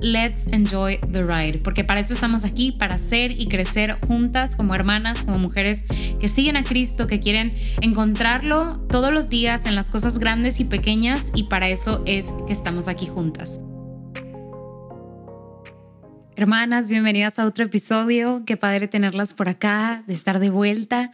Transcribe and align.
let's 0.00 0.46
enjoy 0.48 0.98
the 1.12 1.22
ride, 1.22 1.58
porque 1.58 1.84
para 1.84 2.00
eso 2.00 2.14
estamos 2.14 2.44
aquí, 2.44 2.72
para 2.72 2.98
ser 2.98 3.32
y 3.32 3.48
crecer 3.48 3.96
juntas 4.00 4.56
como 4.56 4.74
hermanas, 4.74 5.22
como 5.22 5.38
mujeres 5.38 5.84
que 6.20 6.28
siguen 6.28 6.56
a 6.56 6.64
Cristo, 6.64 7.06
que 7.06 7.20
quieren 7.20 7.54
encontrarlo 7.80 8.80
todos 8.88 9.12
los 9.12 9.28
días 9.28 9.66
en 9.66 9.74
las 9.74 9.90
cosas 9.90 10.18
grandes 10.18 10.60
y 10.60 10.64
pequeñas 10.64 11.32
y 11.34 11.44
para 11.44 11.68
eso 11.68 12.02
es 12.06 12.32
que 12.46 12.52
estamos 12.52 12.88
aquí 12.88 13.06
juntas. 13.06 13.60
Hermanas, 16.38 16.90
bienvenidas 16.90 17.38
a 17.38 17.46
otro 17.46 17.64
episodio. 17.64 18.42
Qué 18.44 18.58
padre 18.58 18.88
tenerlas 18.88 19.32
por 19.32 19.48
acá, 19.48 20.04
de 20.06 20.12
estar 20.12 20.38
de 20.38 20.50
vuelta, 20.50 21.10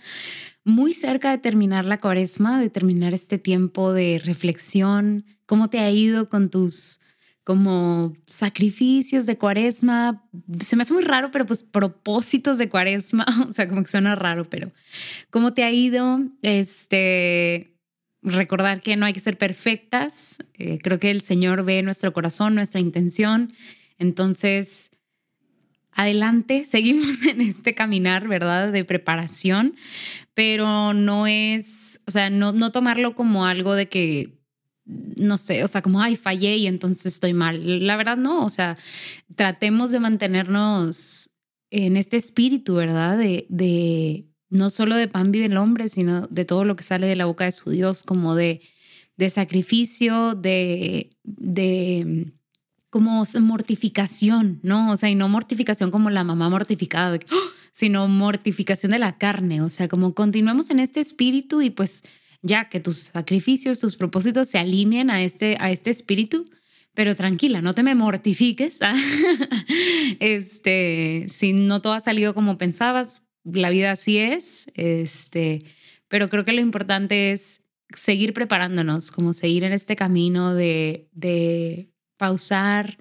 muy 0.65 0.93
cerca 0.93 1.31
de 1.31 1.39
terminar 1.39 1.85
la 1.85 1.99
cuaresma, 1.99 2.61
de 2.61 2.71
terminar 2.71 3.15
este 3.15 3.39
tiempo 3.39 3.93
de 3.93 4.21
reflexión. 4.25 5.25
¿Cómo 5.47 5.71
te 5.71 5.79
ha 5.79 5.91
ido 5.91 6.29
con 6.29 6.51
tus 6.51 6.99
como 7.45 8.17
sacrificios 8.27 9.27
de 9.27 9.37
cuaresma. 9.37 10.25
Se 10.65 10.77
me 10.77 10.83
hace 10.83 10.95
muy 10.95 11.03
raro, 11.03 11.31
pero 11.31 11.47
pues 11.47 11.62
propósitos 11.62 12.59
de 12.59 12.69
cuaresma, 12.69 13.27
o 13.49 13.53
sea, 13.53 13.69
como 13.69 13.83
que 13.83 13.91
suena 13.91 14.15
raro, 14.15 14.45
pero 14.49 14.71
¿cómo 15.31 15.53
te 15.53 15.65
ha 15.65 15.73
ido? 15.73 16.21
Este, 16.43 17.75
recordar 18.23 18.81
que 18.81 18.97
no 18.97 19.07
hay 19.07 19.12
que 19.12 19.21
ser 19.21 19.39
perfectas. 19.39 20.39
Eh, 20.55 20.79
creo 20.83 20.99
que 20.99 21.11
el 21.11 21.23
Señor 21.23 21.65
ve 21.65 21.83
nuestro 21.83 22.12
corazón, 22.12 22.55
nuestra 22.55 22.81
intención. 22.81 23.53
Entonces, 23.99 24.91
adelante, 25.91 26.65
seguimos 26.69 27.27
en 27.27 27.41
este 27.41 27.75
caminar, 27.75 28.29
¿verdad? 28.29 28.73
De 28.73 28.84
preparación, 28.84 29.75
pero 30.34 30.95
no 30.95 31.27
es, 31.27 32.01
o 32.06 32.11
sea, 32.12 32.31
no, 32.31 32.53
no 32.53 32.71
tomarlo 32.71 33.15
como 33.15 33.47
algo 33.47 33.75
de 33.75 33.89
que 33.89 34.42
no 34.84 35.38
sé, 35.38 35.64
o 35.64 35.69
sea, 35.69 35.83
como, 35.83 36.00
ay, 36.00 36.16
fallé 36.16 36.56
y 36.56 36.66
entonces 36.66 37.06
estoy 37.06 37.33
mal. 37.33 37.86
La 37.86 37.97
verdad 37.97 38.16
no, 38.16 38.44
o 38.44 38.50
sea, 38.50 38.77
tratemos 39.34 39.92
de 39.92 40.00
mantenernos 40.00 41.31
en 41.70 41.97
este 41.97 42.16
espíritu, 42.16 42.75
¿verdad? 42.75 43.16
De, 43.16 43.47
de 43.48 44.28
no 44.50 44.71
solo 44.71 44.97
de 44.97 45.09
pan 45.09 45.32
vive 45.32 45.47
el 45.47 45.56
hombre, 45.56 45.88
sino 45.88 46.26
de 46.26 46.44
todo 46.44 46.65
lo 46.65 46.76
que 46.76 46.84
sale 46.84 47.06
de 47.06 47.16
la 47.16 47.25
boca 47.25 47.44
de 47.44 47.53
su 47.53 47.71
Dios, 47.71 48.03
como 48.03 48.34
de, 48.34 48.60
de 49.16 49.31
sacrificio, 49.31 50.34
de, 50.34 51.10
de 51.25 52.32
como 52.91 53.25
mortificación, 53.41 54.60
¿no? 54.62 54.91
O 54.91 54.97
sea, 54.98 55.09
y 55.09 55.15
no 55.15 55.28
mortificación 55.28 55.91
como 55.91 56.10
la 56.10 56.25
mamá 56.25 56.50
mortificada, 56.50 57.16
¡oh! 57.16 57.37
sino 57.72 58.06
mortificación 58.06 58.92
de 58.92 58.98
la 58.98 59.16
carne, 59.16 59.62
o 59.62 59.71
sea, 59.71 59.88
como 59.88 60.12
continuemos 60.12 60.69
en 60.69 60.78
este 60.78 61.00
espíritu 61.00 61.62
y 61.62 61.71
pues 61.71 62.03
ya 62.42 62.69
que 62.69 62.80
tus 62.80 62.97
sacrificios, 62.98 63.78
tus 63.78 63.97
propósitos 63.97 64.48
se 64.48 64.58
alineen 64.58 65.10
a 65.10 65.22
este, 65.22 65.56
a 65.60 65.70
este 65.70 65.91
espíritu, 65.91 66.44
pero 66.94 67.16
tranquila, 67.16 67.62
no 67.62 67.75
te 67.75 67.82
me 67.82 67.94
mortifiques. 67.94 68.80
este, 70.20 71.26
si 71.28 71.53
no 71.53 71.80
todo 71.80 71.94
ha 71.94 72.00
salido 72.00 72.34
como 72.34 72.58
pensabas, 72.58 73.22
la 73.44 73.70
vida 73.70 73.92
así 73.92 74.19
es, 74.19 74.70
este, 74.75 75.62
pero 76.08 76.28
creo 76.28 76.44
que 76.44 76.53
lo 76.53 76.60
importante 76.60 77.32
es 77.32 77.60
seguir 77.94 78.34
preparándonos, 78.34 79.10
como 79.10 79.34
seguir 79.34 79.64
en 79.64 79.72
este 79.72 79.97
camino 79.97 80.54
de, 80.54 81.09
de 81.12 81.91
pausar, 82.16 82.98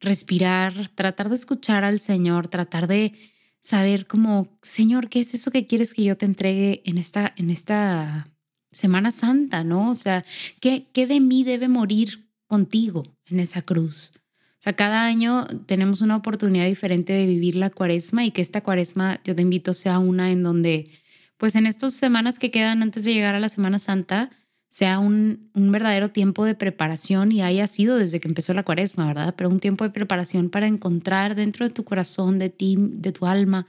respirar, 0.00 0.88
tratar 0.88 1.28
de 1.28 1.36
escuchar 1.36 1.84
al 1.84 2.00
Señor, 2.00 2.48
tratar 2.48 2.88
de 2.88 3.12
saber 3.60 4.06
como, 4.06 4.58
Señor, 4.62 5.08
¿qué 5.08 5.20
es 5.20 5.34
eso 5.34 5.50
que 5.50 5.66
quieres 5.66 5.94
que 5.94 6.04
yo 6.04 6.16
te 6.16 6.26
entregue 6.26 6.82
en 6.84 6.98
esta, 6.98 7.32
en 7.36 7.50
esta 7.50 8.28
Semana 8.72 9.10
Santa, 9.10 9.62
¿no? 9.64 9.90
O 9.90 9.94
sea, 9.94 10.24
¿qué, 10.60 10.86
¿qué 10.92 11.06
de 11.06 11.20
mí 11.20 11.44
debe 11.44 11.68
morir 11.68 12.28
contigo 12.46 13.04
en 13.26 13.40
esa 13.40 13.62
cruz? 13.62 14.12
O 14.14 14.62
sea, 14.62 14.74
cada 14.74 15.04
año 15.04 15.46
tenemos 15.66 16.02
una 16.02 16.16
oportunidad 16.16 16.66
diferente 16.66 17.12
de 17.12 17.26
vivir 17.26 17.56
la 17.56 17.70
cuaresma 17.70 18.24
y 18.24 18.30
que 18.30 18.42
esta 18.42 18.62
cuaresma, 18.62 19.20
yo 19.24 19.34
te 19.34 19.42
invito, 19.42 19.74
sea 19.74 19.98
una 19.98 20.30
en 20.30 20.42
donde, 20.42 20.90
pues 21.36 21.56
en 21.56 21.66
estas 21.66 21.94
semanas 21.94 22.38
que 22.38 22.50
quedan 22.50 22.82
antes 22.82 23.04
de 23.04 23.12
llegar 23.12 23.34
a 23.34 23.40
la 23.40 23.48
Semana 23.48 23.78
Santa, 23.78 24.30
sea 24.68 25.00
un, 25.00 25.50
un 25.52 25.70
verdadero 25.72 26.10
tiempo 26.12 26.44
de 26.44 26.54
preparación 26.54 27.32
y 27.32 27.42
haya 27.42 27.66
sido 27.66 27.98
desde 27.98 28.20
que 28.20 28.28
empezó 28.28 28.54
la 28.54 28.62
cuaresma, 28.62 29.06
¿verdad? 29.06 29.34
Pero 29.36 29.50
un 29.50 29.60
tiempo 29.60 29.84
de 29.84 29.90
preparación 29.90 30.48
para 30.48 30.66
encontrar 30.66 31.34
dentro 31.34 31.66
de 31.66 31.74
tu 31.74 31.84
corazón, 31.84 32.38
de 32.38 32.48
ti, 32.48 32.76
de 32.78 33.12
tu 33.12 33.26
alma, 33.26 33.66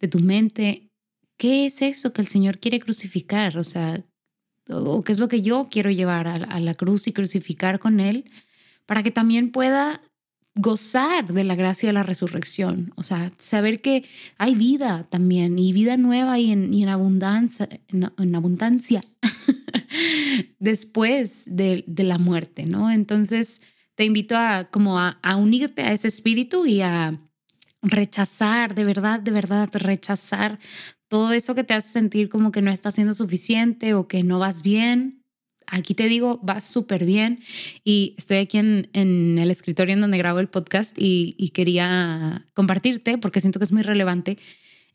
de 0.00 0.08
tu 0.08 0.20
mente, 0.20 0.90
¿qué 1.36 1.66
es 1.66 1.82
eso 1.82 2.12
que 2.12 2.22
el 2.22 2.28
Señor 2.28 2.58
quiere 2.58 2.80
crucificar? 2.80 3.58
O 3.58 3.64
sea, 3.64 4.02
o 4.68 5.02
qué 5.02 5.12
es 5.12 5.18
lo 5.18 5.28
que 5.28 5.42
yo 5.42 5.68
quiero 5.70 5.90
llevar 5.90 6.26
a, 6.28 6.60
la 6.60 6.74
cruz 6.74 7.06
y 7.06 7.12
crucificar 7.12 7.78
con 7.78 8.00
Él, 8.00 8.24
para 8.86 9.02
que 9.02 9.10
también 9.10 9.50
pueda 9.50 10.00
gozar 10.56 11.32
de 11.32 11.42
la 11.42 11.56
gracia 11.56 11.88
de 11.88 11.94
la 11.94 12.04
resurrección, 12.04 12.92
o 12.96 13.02
sea, 13.02 13.32
saber 13.38 13.80
que 13.80 14.04
hay 14.38 14.54
vida 14.54 15.04
también 15.10 15.58
y 15.58 15.72
vida 15.72 15.96
nueva 15.96 16.38
y 16.38 16.52
en, 16.52 16.88
abundancia, 16.88 17.68
en, 17.88 18.34
abundancia 18.34 19.02
después 20.60 21.44
de, 21.46 21.84
la 21.96 22.18
muerte, 22.18 22.66
¿no? 22.66 22.90
Entonces 22.90 23.62
te 23.96 24.04
invito 24.04 24.36
a 24.36 24.68
como 24.70 25.00
a 25.00 25.36
unirte 25.36 25.82
a 25.82 25.92
ese 25.92 26.08
espíritu 26.08 26.66
y 26.66 26.82
a 26.82 27.18
rechazar, 27.84 28.74
de 28.74 28.84
verdad, 28.84 29.20
de 29.20 29.30
verdad, 29.30 29.68
rechazar 29.72 30.58
todo 31.14 31.32
eso 31.32 31.54
que 31.54 31.62
te 31.62 31.74
hace 31.74 31.90
sentir 31.90 32.28
como 32.28 32.50
que 32.50 32.60
no 32.60 32.72
estás 32.72 32.96
siendo 32.96 33.14
suficiente 33.14 33.94
o 33.94 34.08
que 34.08 34.24
no 34.24 34.40
vas 34.40 34.64
bien. 34.64 35.22
Aquí 35.68 35.94
te 35.94 36.08
digo, 36.08 36.40
vas 36.42 36.64
súper 36.64 37.04
bien 37.04 37.38
y 37.84 38.16
estoy 38.18 38.38
aquí 38.38 38.58
en, 38.58 38.88
el 38.92 39.48
escritorio 39.48 39.94
en 39.94 40.00
donde 40.00 40.18
grabo 40.18 40.40
el 40.40 40.48
podcast 40.48 40.98
y, 40.98 41.36
y 41.38 41.50
quería 41.50 42.44
compartirte 42.52 43.16
porque 43.16 43.40
siento 43.40 43.60
que 43.60 43.64
es 43.64 43.70
muy 43.70 43.82
relevante 43.82 44.38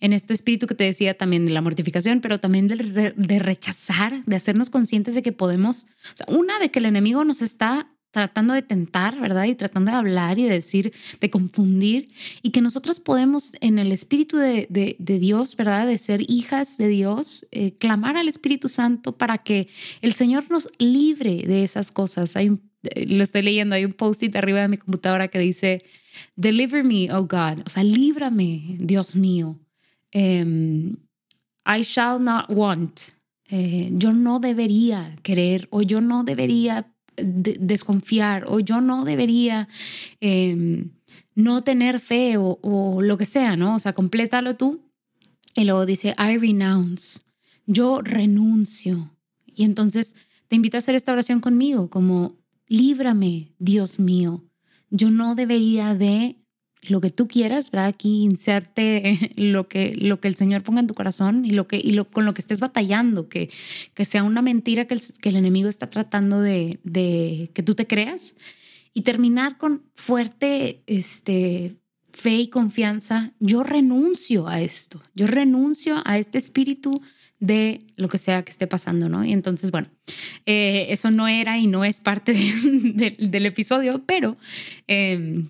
en 0.02 0.12
este 0.12 0.34
espíritu 0.34 0.68
que 0.68 0.76
te 0.76 0.84
decía 0.84 1.14
también 1.14 1.46
de 1.46 1.54
la 1.54 1.62
mortificación, 1.62 2.20
pero 2.20 2.38
también 2.38 2.68
de, 2.68 3.14
de, 3.16 3.40
rechazar, 3.40 4.22
de 4.26 4.36
hacernos 4.36 4.70
conscientes 4.70 5.16
de 5.16 5.22
que 5.22 5.32
podemos, 5.32 5.86
o 6.14 6.18
sea, 6.18 6.26
una 6.28 6.60
de 6.60 6.70
que 6.70 6.80
el 6.80 6.86
enemigo 6.86 7.24
nos 7.24 7.42
está 7.42 7.94
tratando 8.12 8.54
de 8.54 8.62
tentar, 8.62 9.20
¿verdad? 9.20 9.46
Y 9.46 9.56
tratando 9.56 9.92
de 9.92 9.98
hablar 9.98 10.40
y 10.40 10.44
de 10.44 10.50
decir, 10.50 10.94
de 11.20 11.30
confundir, 11.30 12.10
y 12.42 12.52
que 12.52 12.62
nosotros 12.62 13.00
podemos 13.00 13.54
en 13.62 13.80
el 13.80 13.92
Espíritu 13.92 14.38
de, 14.38 14.68
Dios, 15.00 15.56
¿verdad? 15.56 15.88
De 15.88 15.98
ser 15.98 16.22
hijas 16.30 16.78
de 16.78 16.88
Dios, 16.88 17.48
eh, 17.52 17.78
clamar 17.78 18.18
al 18.18 18.28
Espíritu 18.28 18.70
Santo 18.70 19.18
para 19.18 19.38
que 19.40 19.68
el 20.02 20.14
Señor 20.14 20.50
nos 20.50 20.70
libre 20.80 21.44
de 21.46 21.64
esas 21.64 21.92
cosas. 21.92 22.36
Hay 22.36 22.60
eh, 22.84 23.06
lo 23.08 23.24
estoy 23.24 23.42
leyendo, 23.42 23.76
hay 23.76 23.86
un 23.86 23.94
post-it 23.94 24.36
arriba 24.36 24.62
de 24.62 24.68
mi 24.68 24.78
computadora 24.78 25.28
que 25.28 25.40
dice, 25.40 25.84
Deliver 26.36 26.84
me, 26.84 27.12
oh 27.12 27.24
God, 27.24 27.62
o 27.66 27.70
sea, 27.70 27.84
líbrame, 27.84 28.78
Dios 28.80 29.16
mío. 29.16 29.60
Em, 30.12 30.96
I 31.66 31.82
shall 31.84 32.22
not 32.22 32.50
want. 32.50 33.02
Eh, 33.52 33.90
yo 33.94 34.14
no 34.14 34.40
debería 34.40 35.16
querer 35.24 35.68
o 35.72 35.82
yo 35.82 36.02
no 36.02 36.24
debería 36.24 36.94
desconfiar 37.24 38.46
o 38.48 38.60
yo 38.60 38.82
no 38.82 39.06
debería 39.06 39.68
em, 40.20 40.92
no 41.36 41.64
tener 41.64 42.00
fe 42.00 42.36
o, 42.38 43.02
lo 43.02 43.18
que 43.18 43.26
sea, 43.26 43.56
¿no? 43.56 43.76
O 43.76 43.80
sea, 43.80 43.94
complétalo 43.94 44.56
tú. 44.56 44.82
Y 45.56 45.64
luego 45.64 45.86
dice, 45.86 46.16
I 46.18 46.38
renounce, 46.38 47.22
yo 47.66 48.02
renuncio. 48.02 49.16
Y 49.46 49.64
entonces 49.64 50.16
te 50.48 50.56
invito 50.56 50.78
a 50.78 50.80
hacer 50.80 50.96
esta 50.96 51.12
oración 51.12 51.40
conmigo, 51.40 51.90
como, 51.90 52.38
líbrame, 52.68 53.54
Dios 53.60 54.00
mío, 54.00 54.46
yo 54.90 55.12
no 55.12 55.36
debería 55.36 55.96
de 55.96 56.38
lo 56.82 57.02
que 57.02 57.10
tú 57.10 57.28
quieras, 57.28 57.72
¿verdad? 57.72 57.88
Aquí 57.88 58.24
inserte 58.24 59.34
lo 59.36 59.68
que, 59.68 59.96
lo 59.96 60.20
que 60.20 60.28
el 60.28 60.36
Señor 60.36 60.64
ponga 60.64 60.80
en 60.80 60.88
tu 60.88 60.94
corazón 60.94 61.46
y, 61.46 61.52
lo 61.52 61.68
que, 61.68 61.78
y 61.78 61.92
lo, 61.92 62.10
con 62.10 62.26
lo 62.26 62.34
que 62.34 62.42
estés 62.42 62.60
batallando, 62.60 63.30
que, 63.30 63.50
que 63.94 64.06
sea 64.06 64.24
una 64.24 64.42
mentira 64.42 64.86
que 64.86 64.96
el, 64.96 65.02
que 65.22 65.30
el 65.30 65.36
enemigo 65.36 65.70
está 65.70 65.90
tratando 65.90 66.42
de, 66.42 66.80
de, 66.84 67.52
que 67.54 67.64
tú 67.64 67.76
te 67.76 67.88
creas 67.88 68.36
y 68.94 69.02
terminar 69.02 69.58
con 69.58 69.84
fuerte 69.96 70.84
este, 70.88 71.78
fe 72.12 72.36
y 72.36 72.48
confianza. 72.48 73.34
Yo 73.40 73.64
renuncio 73.64 74.48
a 74.48 74.62
esto, 74.62 75.02
yo 75.16 75.28
renuncio 75.28 76.02
a 76.06 76.18
este 76.18 76.38
espíritu 76.38 77.02
de 77.40 77.86
lo 77.96 78.10
que 78.10 78.18
sea 78.18 78.44
que 78.44 78.52
esté 78.52 78.68
pasando, 78.68 79.08
¿no? 79.08 79.24
Y 79.24 79.32
entonces, 79.32 79.72
bueno, 79.72 79.88
eh, 80.46 80.88
eso 80.90 81.10
no 81.10 81.28
era 81.28 81.58
y 81.58 81.68
no 81.68 81.86
es 81.86 82.02
parte 82.02 82.34
del 82.74 83.46
episodio, 83.46 84.04
pero 84.06 84.38
eh, 84.88 85.46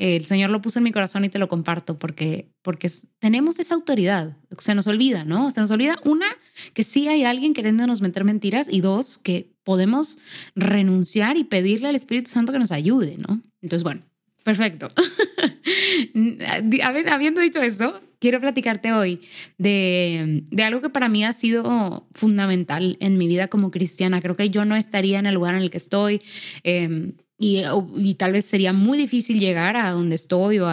el 0.00 0.24
Señor 0.24 0.48
lo 0.48 0.62
puso 0.62 0.78
en 0.78 0.84
mi 0.84 0.92
corazón 0.92 1.26
y 1.26 1.28
te 1.28 1.38
lo 1.38 1.46
comparto 1.46 1.98
porque, 1.98 2.48
porque 2.62 2.90
tenemos 3.18 3.58
esa 3.58 3.74
autoridad. 3.74 4.34
Se 4.56 4.74
nos 4.74 4.86
olvida, 4.86 5.26
¿no? 5.26 5.50
Se 5.50 5.60
nos 5.60 5.70
olvida, 5.70 6.00
una, 6.06 6.24
que 6.72 6.84
sí 6.84 7.06
hay 7.06 7.24
alguien 7.24 7.52
queriéndonos 7.52 8.00
meter 8.00 8.24
mentiras 8.24 8.66
y 8.70 8.80
dos, 8.80 9.18
que 9.18 9.52
podemos 9.62 10.16
renunciar 10.56 11.36
y 11.36 11.44
pedirle 11.44 11.88
al 11.88 11.96
Espíritu 11.96 12.30
Santo 12.30 12.50
que 12.50 12.58
nos 12.58 12.72
ayude, 12.72 13.18
¿no? 13.18 13.42
Entonces, 13.60 13.82
bueno, 13.82 14.00
perfecto. 14.42 14.88
Habiendo 17.12 17.42
dicho 17.42 17.60
eso, 17.60 18.00
quiero 18.20 18.40
platicarte 18.40 18.94
hoy 18.94 19.20
de, 19.58 20.44
de, 20.50 20.62
algo 20.62 20.80
que 20.80 20.88
para 20.88 21.10
mí 21.10 21.26
ha 21.26 21.34
sido 21.34 22.08
fundamental 22.14 22.96
en 23.00 23.18
mi 23.18 23.28
vida 23.28 23.48
como 23.48 23.70
cristiana. 23.70 24.22
Creo 24.22 24.34
que 24.34 24.48
yo 24.48 24.64
no 24.64 24.76
estaría 24.76 25.18
en 25.18 25.26
el 25.26 25.34
lugar 25.34 25.56
en 25.56 25.60
el 25.60 25.70
que 25.70 25.76
estoy. 25.76 26.22
Eh, 26.64 27.12
y, 27.42 27.62
y, 27.96 28.14
tal 28.16 28.32
vez 28.32 28.44
sería 28.44 28.74
muy 28.74 28.98
difícil 28.98 29.40
llegar 29.40 29.74
a 29.78 29.92
donde 29.92 30.14
estoy 30.14 30.58
o 30.58 30.68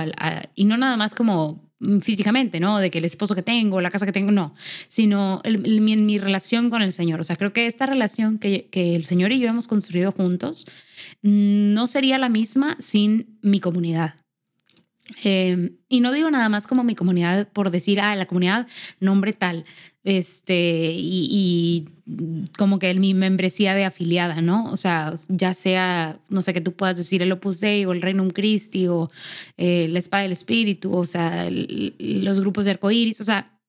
y 0.54 0.66
no 0.66 0.76
nada 0.76 0.98
más 0.98 1.16
como 1.16 1.72
mm, 1.80 2.00
físicamente, 2.00 2.60
¿no? 2.60 2.80
De 2.80 2.92
que 2.92 2.98
el 2.98 3.06
esposo 3.06 3.36
que 3.36 3.42
tengo, 3.42 3.80
la 3.80 3.90
casa 3.90 4.06
que 4.06 4.12
tengo, 4.12 4.34
no, 4.34 4.54
sino 4.90 5.40
el, 5.46 5.62
mi, 5.82 5.96
mi, 5.96 6.20
relación 6.20 6.70
con 6.70 6.82
el 6.82 6.92
Señor. 6.92 7.22
O 7.22 7.24
sea, 7.24 7.38
creo 7.38 7.54
que 7.54 7.68
esta 7.68 7.86
relación 7.86 8.38
que, 8.38 8.68
que 8.70 8.96
el 8.96 9.06
Señor 9.06 9.32
y 9.32 9.40
yo 9.40 9.48
hemos 9.48 9.66
construido 9.66 10.12
juntos 10.12 10.68
mm, 11.22 11.74
no 11.74 11.88
sería 11.88 12.18
la 12.18 12.28
misma 12.28 12.76
sin 12.80 13.40
mi 13.42 13.62
comunidad. 13.62 14.16
Eh, 15.24 15.72
y 15.90 16.02
no 16.02 16.12
digo 16.12 16.30
nada 16.30 16.50
más 16.50 16.68
como 16.68 16.84
mi 16.84 16.96
comunidad 16.96 17.48
por 17.50 17.72
decir, 17.72 18.00
ah, 18.02 18.16
la 18.16 18.26
comunidad, 18.26 18.68
nombre 19.00 19.34
tal, 19.34 19.66
este, 20.04 20.94
y, 20.96 21.86
como 22.58 22.80
que 22.80 22.94
mi 22.94 23.14
membresía 23.14 23.76
de 23.76 23.84
afiliada, 23.84 24.42
¿no? 24.42 24.72
O 24.72 24.78
sea, 24.78 25.14
ya 25.28 25.54
sea, 25.54 26.20
no 26.30 26.42
sé, 26.42 26.54
que 26.54 26.62
tú 26.62 26.74
puedas 26.74 26.96
decir 26.98 27.22
el 27.22 27.32
Opus 27.32 27.60
Dei 27.60 27.86
o 27.86 27.92
el 27.92 28.02
Reino 28.02 28.26
Christi 28.30 28.88
o 28.88 29.10
eh, 29.58 29.88
la 29.90 30.00
Espada 30.00 30.24
del 30.24 30.32
Espíritu, 30.32 30.94
o 30.94 31.06
sea, 31.06 31.50
los 31.50 32.40
grupos 32.40 32.66
de 32.66 32.72
arcoíris, 32.72 33.20
o 33.20 33.26
sea, 33.26 33.60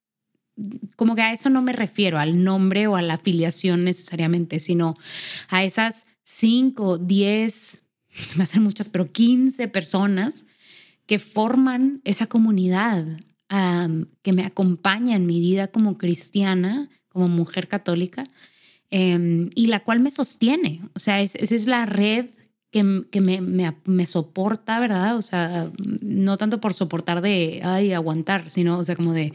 como 0.95 1.15
que 1.15 1.21
a 1.21 1.33
eso 1.33 1.49
no 1.49 1.61
me 1.61 1.73
refiero, 1.73 2.19
al 2.19 2.43
nombre 2.43 2.87
o 2.87 2.95
a 2.95 3.01
la 3.01 3.15
afiliación 3.15 3.83
necesariamente, 3.83 4.59
sino 4.59 4.95
a 5.49 5.63
esas 5.63 6.05
5, 6.23 6.99
10, 6.99 7.83
se 8.09 8.37
me 8.37 8.43
hacen 8.43 8.63
muchas, 8.63 8.89
pero 8.89 9.11
15 9.11 9.67
personas 9.67 10.45
que 11.09 11.17
forman 11.17 12.01
esa 12.03 12.27
comunidad 12.27 13.03
que 14.21 14.31
me 14.31 14.45
acompaña 14.45 15.15
en 15.15 15.25
mi 15.25 15.39
vida 15.39 15.67
como 15.67 15.97
cristiana, 15.97 16.87
como 17.07 17.27
mujer 17.27 17.67
católica, 17.67 18.25
em, 18.91 19.49
y 19.55 19.65
la 19.65 19.79
cual 19.79 20.01
me 20.01 20.11
sostiene. 20.11 20.83
O 20.93 20.99
sea, 20.99 21.19
esa 21.19 21.39
es 21.39 21.65
la 21.65 21.87
red 21.87 22.27
que, 22.69 23.07
que 23.09 23.21
me, 23.21 23.41
me, 23.41 23.75
me, 23.85 24.05
soporta, 24.05 24.79
¿verdad? 24.79 25.17
O 25.17 25.23
sea, 25.23 25.71
no 26.01 26.37
tanto 26.37 26.61
por 26.61 26.75
soportar 26.75 27.23
de, 27.23 27.61
ay, 27.63 27.91
aguantar, 27.91 28.51
sino, 28.51 28.77
o 28.77 28.83
sea, 28.83 28.95
como 28.95 29.13
de, 29.13 29.33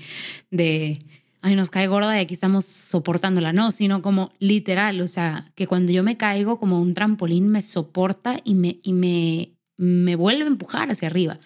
de, 0.53 1.01
ay, 1.43 1.57
nos 1.57 1.71
cae 1.71 1.89
gorda 1.89 2.17
y 2.17 2.21
aquí 2.21 2.35
estamos 2.35 2.67
soportándola, 2.67 3.53
no, 3.53 3.73
sino 3.73 4.01
como 4.01 4.31
literal, 4.39 5.01
o 5.01 5.09
sea, 5.09 5.51
que 5.57 5.67
cuando 5.67 5.91
yo 5.91 6.05
me 6.05 6.17
caigo 6.17 6.57
como 6.61 6.81
un 6.81 6.95
trampolín 6.95 7.49
me 7.49 7.63
soporta 7.63 8.39
y 8.45 8.55
me, 8.55 8.79
y 8.85 8.93
me, 8.93 9.57
me 9.77 10.15
vuelve 10.15 10.45
a 10.45 10.47
empujar 10.47 10.93
hacia 10.93 11.09
arriba. 11.09 11.41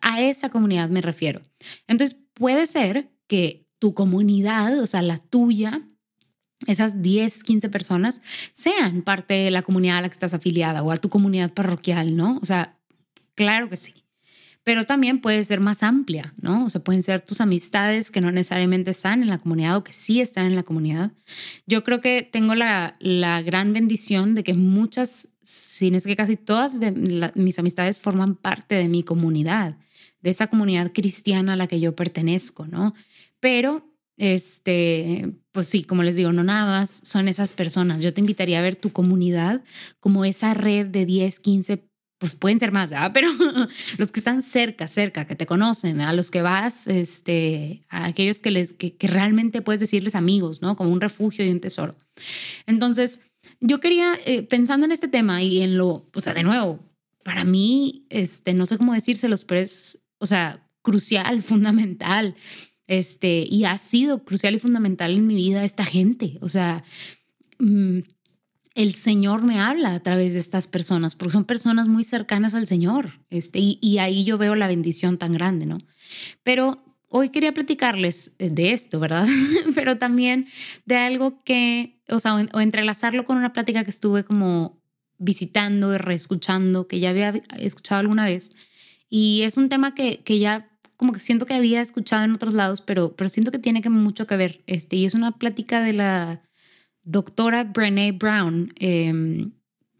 A 0.00 0.20
esa 0.22 0.50
comunidad 0.50 0.88
me 0.88 1.00
refiero. 1.00 1.42
Entonces, 1.86 2.18
puede 2.34 2.66
ser 2.66 3.10
que 3.26 3.66
tu 3.78 3.94
comunidad, 3.94 4.78
o 4.78 4.86
sea, 4.86 5.02
la 5.02 5.18
tuya, 5.18 5.82
esas 6.66 7.02
10, 7.02 7.42
15 7.44 7.68
personas 7.68 8.20
sean 8.52 9.02
parte 9.02 9.34
de 9.34 9.50
la 9.50 9.62
comunidad 9.62 9.98
a 9.98 10.02
la 10.02 10.08
que 10.08 10.14
estás 10.14 10.34
afiliada 10.34 10.82
o 10.82 10.92
a 10.92 10.96
tu 10.96 11.08
comunidad 11.08 11.52
parroquial, 11.52 12.16
¿no? 12.16 12.38
O 12.40 12.44
sea, 12.44 12.78
claro 13.34 13.68
que 13.68 13.76
sí. 13.76 13.94
Pero 14.64 14.84
también 14.84 15.20
puede 15.20 15.42
ser 15.42 15.58
más 15.58 15.82
amplia, 15.82 16.32
¿no? 16.40 16.64
O 16.64 16.70
sea, 16.70 16.84
pueden 16.84 17.02
ser 17.02 17.20
tus 17.20 17.40
amistades 17.40 18.12
que 18.12 18.20
no 18.20 18.30
necesariamente 18.30 18.92
están 18.92 19.22
en 19.22 19.28
la 19.28 19.38
comunidad 19.38 19.76
o 19.76 19.82
que 19.82 19.92
sí 19.92 20.20
están 20.20 20.46
en 20.46 20.54
la 20.54 20.62
comunidad. 20.62 21.10
Yo 21.66 21.82
creo 21.82 22.00
que 22.00 22.22
tengo 22.22 22.54
la, 22.54 22.94
la 23.00 23.42
gran 23.42 23.72
bendición 23.72 24.36
de 24.36 24.44
que 24.44 24.54
muchas 24.54 25.31
si 25.42 25.90
no 25.90 25.96
es 25.96 26.06
que 26.06 26.16
casi 26.16 26.36
todas 26.36 26.78
de 26.78 26.92
mis 27.34 27.58
amistades 27.58 27.98
forman 27.98 28.34
parte 28.36 28.74
de 28.74 28.88
mi 28.88 29.02
comunidad, 29.02 29.76
de 30.20 30.30
esa 30.30 30.46
comunidad 30.46 30.92
cristiana 30.92 31.54
a 31.54 31.56
la 31.56 31.66
que 31.66 31.80
yo 31.80 31.94
pertenezco, 31.96 32.66
¿no? 32.66 32.94
Pero, 33.40 33.92
este, 34.16 35.32
pues 35.50 35.66
sí, 35.66 35.84
como 35.84 36.02
les 36.02 36.16
digo, 36.16 36.32
no 36.32 36.44
nada 36.44 36.66
más 36.66 36.90
son 36.90 37.28
esas 37.28 37.52
personas. 37.52 38.02
Yo 38.02 38.14
te 38.14 38.20
invitaría 38.20 38.58
a 38.58 38.62
ver 38.62 38.76
tu 38.76 38.92
comunidad 38.92 39.62
como 39.98 40.24
esa 40.24 40.54
red 40.54 40.86
de 40.86 41.06
10, 41.06 41.40
15 41.40 41.92
pues 42.22 42.36
pueden 42.36 42.60
ser 42.60 42.70
más, 42.70 42.88
¿verdad? 42.88 43.10
Pero 43.14 43.28
los 43.98 44.12
que 44.12 44.20
están 44.20 44.42
cerca, 44.42 44.86
cerca, 44.86 45.26
que 45.26 45.34
te 45.34 45.44
conocen, 45.44 46.00
a 46.00 46.12
los 46.12 46.30
que 46.30 46.40
vas, 46.40 46.86
este, 46.86 47.84
a 47.88 48.04
aquellos 48.04 48.38
que, 48.38 48.52
les, 48.52 48.72
que, 48.72 48.94
que 48.94 49.08
realmente 49.08 49.60
puedes 49.60 49.80
decirles 49.80 50.14
amigos, 50.14 50.62
¿no? 50.62 50.76
Como 50.76 50.90
un 50.90 51.00
refugio 51.00 51.44
y 51.44 51.50
un 51.50 51.58
tesoro. 51.58 51.96
Entonces, 52.68 53.22
yo 53.60 53.80
quería, 53.80 54.18
eh, 54.24 54.42
pensando 54.42 54.86
en 54.86 54.92
este 54.92 55.08
tema 55.08 55.42
y 55.42 55.62
en 55.62 55.76
lo, 55.76 56.08
o 56.14 56.20
sea, 56.20 56.34
de 56.34 56.42
nuevo, 56.42 56.80
para 57.24 57.44
mí, 57.44 58.06
este, 58.10 58.54
no 58.54 58.66
sé 58.66 58.78
cómo 58.78 58.94
decírselos, 58.94 59.44
pero 59.44 59.60
es, 59.60 60.04
o 60.18 60.26
sea, 60.26 60.68
crucial, 60.82 61.42
fundamental, 61.42 62.34
este, 62.86 63.46
y 63.48 63.64
ha 63.64 63.78
sido 63.78 64.24
crucial 64.24 64.54
y 64.54 64.58
fundamental 64.58 65.12
en 65.12 65.26
mi 65.26 65.34
vida 65.34 65.64
esta 65.64 65.84
gente, 65.84 66.38
o 66.40 66.48
sea, 66.48 66.84
mm, 67.58 68.00
el 68.74 68.94
Señor 68.94 69.42
me 69.42 69.60
habla 69.60 69.94
a 69.94 70.00
través 70.00 70.32
de 70.32 70.38
estas 70.38 70.66
personas, 70.66 71.14
porque 71.14 71.32
son 71.32 71.44
personas 71.44 71.88
muy 71.88 72.04
cercanas 72.04 72.54
al 72.54 72.66
Señor, 72.66 73.20
este, 73.30 73.58
y, 73.58 73.78
y 73.82 73.98
ahí 73.98 74.24
yo 74.24 74.38
veo 74.38 74.54
la 74.54 74.66
bendición 74.66 75.18
tan 75.18 75.32
grande, 75.32 75.66
¿no? 75.66 75.78
Pero 76.42 76.91
hoy 77.12 77.28
quería 77.28 77.52
platicarles 77.52 78.32
eh, 78.38 78.50
de 78.50 78.72
esto, 78.72 78.98
¿verdad? 78.98 79.26
Pero 79.74 79.98
también 79.98 80.48
de 80.86 80.96
algo 80.96 81.42
que, 81.44 82.00
o 82.08 82.18
sea, 82.18 82.34
o 82.34 82.60
entrelazarlo 82.60 83.24
con 83.24 83.36
una 83.36 83.52
plática 83.52 83.84
que 83.84 83.90
estuve 83.90 84.24
como 84.24 84.80
visitando 85.18 85.94
y 85.94 85.98
reescuchando, 85.98 86.88
que 86.88 86.98
ya 86.98 87.10
había 87.10 87.34
escuchado 87.58 88.00
alguna 88.00 88.24
vez. 88.24 88.52
Y 89.08 89.42
es 89.42 89.58
un 89.58 89.68
tema 89.68 89.94
que, 89.94 90.22
que 90.24 90.38
ya 90.38 90.68
como 90.96 91.12
que 91.12 91.20
siento 91.20 91.46
que 91.46 91.54
había 91.54 91.80
escuchado 91.82 92.24
en 92.24 92.32
otros 92.32 92.54
lados, 92.54 92.80
pero, 92.80 93.14
pero 93.14 93.28
siento 93.28 93.50
que 93.50 93.58
tiene 93.58 93.82
que 93.82 93.90
mucho 93.90 94.26
que 94.26 94.36
ver. 94.36 94.62
Este, 94.66 94.96
y 94.96 95.04
es 95.04 95.14
una 95.14 95.32
plática 95.32 95.80
de 95.82 95.92
la 95.92 96.42
doctora 97.02 97.64
Brené 97.64 98.12
Brown. 98.12 98.72
Eh, 98.78 99.50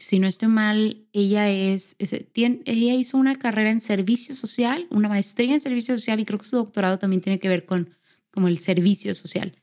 si 0.02 0.18
no 0.18 0.26
estoy 0.26 0.48
mal, 0.48 1.06
ella 1.12 1.48
es, 1.48 1.96
tiene, 2.32 2.60
ella 2.64 2.94
hizo 2.94 3.16
una 3.16 3.36
carrera 3.36 3.70
en 3.70 3.80
servicio 3.80 4.34
social, 4.34 4.88
una 4.90 5.08
maestría 5.08 5.54
en 5.54 5.60
servicio 5.60 5.96
social 5.96 6.18
y 6.18 6.24
creo 6.24 6.40
que 6.40 6.44
su 6.44 6.56
doctorado 6.56 6.98
también 6.98 7.20
tiene 7.20 7.38
que 7.38 7.48
ver 7.48 7.66
con 7.66 7.90
como 8.32 8.48
el 8.48 8.58
servicio 8.58 9.14
social. 9.14 9.56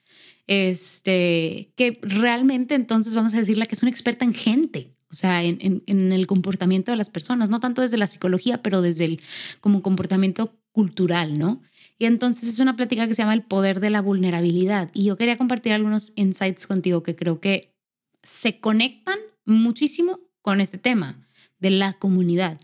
Este, 0.47 1.73
que 1.75 1.99
realmente 2.01 2.75
entonces 2.75 3.15
vamos 3.15 3.33
a 3.33 3.39
decirle 3.39 3.65
que 3.65 3.75
es 3.75 3.83
una 3.83 3.91
experta 3.91 4.23
en 4.23 4.33
gente, 4.33 4.95
o 5.11 5.13
sea, 5.13 5.43
en, 5.43 5.57
en, 5.59 5.83
en, 5.87 6.13
el 6.13 6.25
comportamiento 6.25 6.91
de 6.91 6.97
las 6.97 7.09
personas, 7.09 7.49
no 7.49 7.59
tanto 7.59 7.81
desde 7.81 7.97
la 7.97 8.07
psicología, 8.07 8.61
pero 8.61 8.81
desde 8.81 9.05
el 9.05 9.21
como 9.59 9.81
comportamiento 9.81 10.57
cultural, 10.71 11.37
¿no? 11.37 11.61
Y 11.97 12.05
entonces 12.05 12.47
es 12.47 12.59
una 12.59 12.77
plática 12.77 13.07
que 13.07 13.13
se 13.13 13.23
llama 13.23 13.33
El 13.33 13.43
poder 13.43 13.81
de 13.81 13.89
la 13.89 14.01
vulnerabilidad. 14.01 14.89
Y 14.93 15.03
yo 15.03 15.17
quería 15.17 15.37
compartir 15.37 15.73
algunos 15.73 16.13
insights 16.15 16.65
contigo 16.65 17.03
que 17.03 17.17
creo 17.17 17.41
que 17.41 17.75
se 18.23 18.59
conectan 18.61 19.19
muchísimo 19.45 20.28
con 20.41 20.61
este 20.61 20.77
tema 20.77 21.27
de 21.59 21.69
la 21.71 21.93
comunidad. 21.93 22.59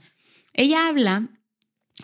Ella 0.54 0.88
habla, 0.88 1.30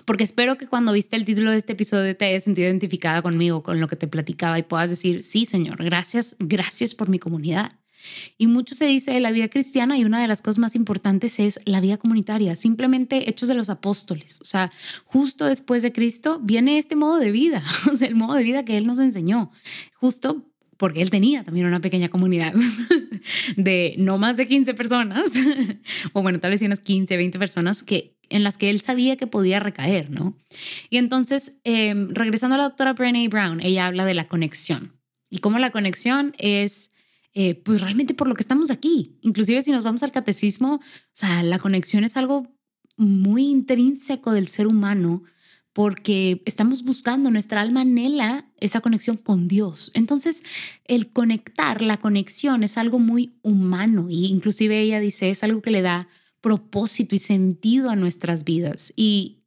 porque 0.05 0.23
espero 0.23 0.57
que 0.57 0.67
cuando 0.67 0.93
viste 0.93 1.15
el 1.15 1.25
título 1.25 1.51
de 1.51 1.57
este 1.57 1.73
episodio 1.73 2.15
te 2.15 2.25
hayas 2.25 2.43
sentido 2.43 2.67
identificada 2.67 3.21
conmigo, 3.21 3.63
con 3.63 3.79
lo 3.79 3.87
que 3.87 3.95
te 3.95 4.07
platicaba 4.07 4.59
y 4.59 4.63
puedas 4.63 4.89
decir, 4.89 5.23
sí, 5.23 5.45
Señor, 5.45 5.83
gracias, 5.83 6.35
gracias 6.39 6.95
por 6.95 7.09
mi 7.09 7.19
comunidad. 7.19 7.71
Y 8.37 8.47
mucho 8.47 8.75
se 8.75 8.85
dice 8.85 9.11
de 9.11 9.19
la 9.19 9.31
vida 9.31 9.47
cristiana 9.47 9.97
y 9.97 10.05
una 10.05 10.21
de 10.21 10.27
las 10.27 10.41
cosas 10.41 10.59
más 10.59 10.75
importantes 10.75 11.39
es 11.39 11.59
la 11.65 11.81
vida 11.81 11.97
comunitaria, 11.97 12.55
simplemente 12.55 13.29
hechos 13.29 13.47
de 13.47 13.55
los 13.55 13.69
apóstoles. 13.69 14.39
O 14.41 14.45
sea, 14.45 14.71
justo 15.05 15.45
después 15.45 15.83
de 15.83 15.91
Cristo 15.91 16.39
viene 16.41 16.77
este 16.77 16.95
modo 16.95 17.17
de 17.17 17.31
vida, 17.31 17.63
o 17.91 17.95
sea, 17.95 18.07
el 18.07 18.15
modo 18.15 18.33
de 18.35 18.43
vida 18.43 18.65
que 18.65 18.77
Él 18.77 18.87
nos 18.87 18.99
enseñó. 18.99 19.51
Justo 19.93 20.50
porque 20.81 21.03
él 21.03 21.11
tenía 21.11 21.43
también 21.43 21.67
una 21.67 21.79
pequeña 21.79 22.09
comunidad 22.09 22.55
de 23.55 23.93
no 23.99 24.17
más 24.17 24.35
de 24.35 24.47
15 24.47 24.73
personas, 24.73 25.31
o 26.13 26.23
bueno, 26.23 26.39
tal 26.39 26.49
vez 26.49 26.63
unas 26.63 26.79
15, 26.79 27.17
20 27.17 27.37
personas 27.37 27.83
que, 27.83 28.17
en 28.29 28.43
las 28.43 28.57
que 28.57 28.71
él 28.71 28.81
sabía 28.81 29.15
que 29.15 29.27
podía 29.27 29.59
recaer, 29.59 30.09
¿no? 30.09 30.35
Y 30.89 30.97
entonces, 30.97 31.59
em, 31.65 32.09
regresando 32.15 32.55
a 32.55 32.57
la 32.57 32.63
doctora 32.63 32.93
Brené 32.93 33.27
Brown, 33.27 33.61
ella 33.61 33.85
habla 33.85 34.05
de 34.05 34.15
la 34.15 34.27
conexión 34.27 34.99
y 35.29 35.37
cómo 35.37 35.59
la 35.59 35.69
conexión 35.69 36.33
es... 36.39 36.89
Eh, 37.33 37.55
pues 37.55 37.79
realmente 37.79 38.13
por 38.13 38.27
lo 38.27 38.35
que 38.35 38.41
estamos 38.41 38.71
aquí. 38.71 39.17
Inclusive 39.21 39.61
si 39.61 39.71
nos 39.71 39.85
vamos 39.85 40.03
al 40.03 40.11
catecismo, 40.11 40.75
o 40.75 40.81
sea, 41.13 41.43
la 41.43 41.59
conexión 41.59 42.03
es 42.03 42.17
algo 42.17 42.53
muy 42.97 43.47
intrínseco 43.47 44.33
del 44.33 44.49
ser 44.49 44.67
humano 44.67 45.23
porque 45.73 46.41
estamos 46.45 46.83
buscando, 46.83 47.31
nuestra 47.31 47.61
alma 47.61 47.81
anhela 47.81 48.45
esa 48.59 48.81
conexión 48.81 49.17
con 49.17 49.47
Dios. 49.47 49.91
Entonces, 49.93 50.43
el 50.85 51.09
conectar, 51.11 51.81
la 51.81 51.97
conexión 51.97 52.63
es 52.63 52.77
algo 52.77 52.99
muy 52.99 53.33
humano 53.41 54.07
y 54.09 54.25
inclusive 54.25 54.81
ella 54.81 54.99
dice, 54.99 55.29
es 55.29 55.43
algo 55.43 55.61
que 55.61 55.71
le 55.71 55.81
da 55.81 56.07
propósito 56.41 57.15
y 57.15 57.19
sentido 57.19 57.89
a 57.89 57.95
nuestras 57.95 58.43
vidas. 58.43 58.91
Y 58.95 59.41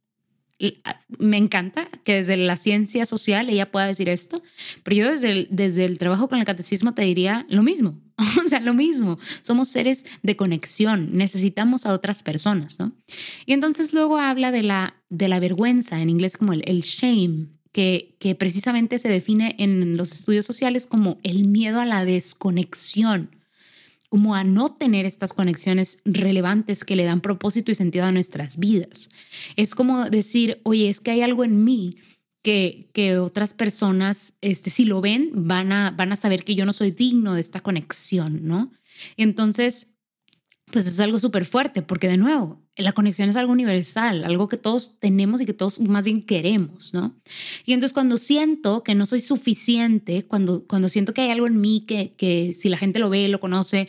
me 1.19 1.37
encanta 1.37 1.87
que 2.03 2.15
desde 2.15 2.37
la 2.37 2.57
ciencia 2.57 3.05
social 3.05 3.49
ella 3.49 3.71
pueda 3.71 3.87
decir 3.87 4.09
esto, 4.09 4.41
pero 4.83 4.95
yo 4.95 5.11
desde 5.11 5.47
desde 5.51 5.85
el 5.85 5.97
trabajo 5.97 6.29
con 6.29 6.39
el 6.39 6.45
catecismo 6.45 6.93
te 6.93 7.01
diría 7.01 7.45
lo 7.49 7.61
mismo, 7.61 7.99
o 8.45 8.47
sea, 8.47 8.59
lo 8.59 8.73
mismo, 8.73 9.19
somos 9.41 9.69
seres 9.69 10.05
de 10.23 10.35
conexión, 10.35 11.09
necesitamos 11.11 11.85
a 11.85 11.93
otras 11.93 12.23
personas, 12.23 12.79
¿no? 12.79 12.93
Y 13.45 13.53
entonces 13.53 13.93
luego 13.93 14.17
habla 14.17 14.51
de 14.51 14.63
la, 14.63 14.95
de 15.09 15.27
la 15.27 15.39
vergüenza, 15.39 16.01
en 16.01 16.09
inglés 16.09 16.37
como 16.37 16.53
el, 16.53 16.81
shame, 16.81 17.47
que, 17.71 18.15
que 18.19 18.35
precisamente 18.35 18.99
se 18.99 19.09
define 19.09 19.55
en 19.59 19.97
los 19.97 20.13
estudios 20.13 20.45
sociales 20.45 20.87
como 20.87 21.19
el 21.23 21.47
miedo 21.47 21.81
a 21.81 21.85
la 21.85 22.05
desconexión 22.05 23.29
como 24.07 24.33
a 24.33 24.45
no 24.45 24.71
tener 24.71 25.05
estas 25.05 25.33
conexiones 25.33 25.97
relevantes 26.05 26.85
que 26.85 26.95
le 26.95 27.03
dan 27.03 27.19
propósito 27.19 27.71
y 27.71 27.75
sentido 27.75 28.05
a 28.05 28.13
nuestras 28.13 28.57
vidas. 28.57 29.09
Es 29.57 29.75
como 29.75 30.09
decir, 30.09 30.61
oye, 30.63 30.87
es 30.87 31.01
que 31.01 31.11
hay 31.11 31.21
algo 31.21 31.43
en 31.43 31.65
mí 31.65 31.97
que, 32.45 33.17
otras 33.19 33.53
personas, 33.53 34.35
este, 34.41 34.69
si 34.69 34.85
lo 34.85 35.01
ven, 35.01 35.31
van 35.33 35.71
a, 35.71 35.91
van 35.91 36.11
a 36.11 36.15
saber 36.15 36.43
que 36.43 36.55
yo 36.55 36.65
no 36.65 36.73
soy 36.73 36.91
digno 36.91 37.33
de 37.33 37.41
esta 37.41 37.59
conexión, 37.59 38.45
¿no? 38.45 38.71
entonces, 39.17 39.95
pues 40.71 40.87
es 40.87 40.99
algo 40.99 41.19
súper 41.19 41.45
fuerte, 41.45 41.81
porque 41.81 42.07
de 42.07 42.17
nuevo, 42.17 42.63
la 42.77 42.93
conexión 42.93 43.29
es 43.29 43.35
algo 43.35 43.51
universal, 43.51 44.23
algo 44.23 44.47
que 44.47 44.57
todos 44.57 44.99
tenemos 44.99 45.41
y 45.41 45.45
que 45.45 45.53
todos 45.53 45.79
más 45.79 46.05
bien 46.05 46.25
queremos, 46.25 46.93
¿no? 46.93 47.15
Y 47.65 47.73
entonces 47.73 47.93
cuando 47.93 48.17
siento 48.17 48.83
que 48.83 48.95
no 48.95 49.05
soy 49.05 49.21
suficiente, 49.21 50.25
cuando, 50.25 50.65
cuando 50.65 50.87
siento 50.87 51.13
que 51.13 51.21
hay 51.21 51.31
algo 51.31 51.47
en 51.47 51.59
mí 51.59 51.85
que, 51.85 52.15
que 52.15 52.53
si 52.53 52.69
la 52.69 52.77
gente 52.77 52.99
lo 52.99 53.09
ve, 53.09 53.27
lo 53.27 53.39
conoce, 53.39 53.87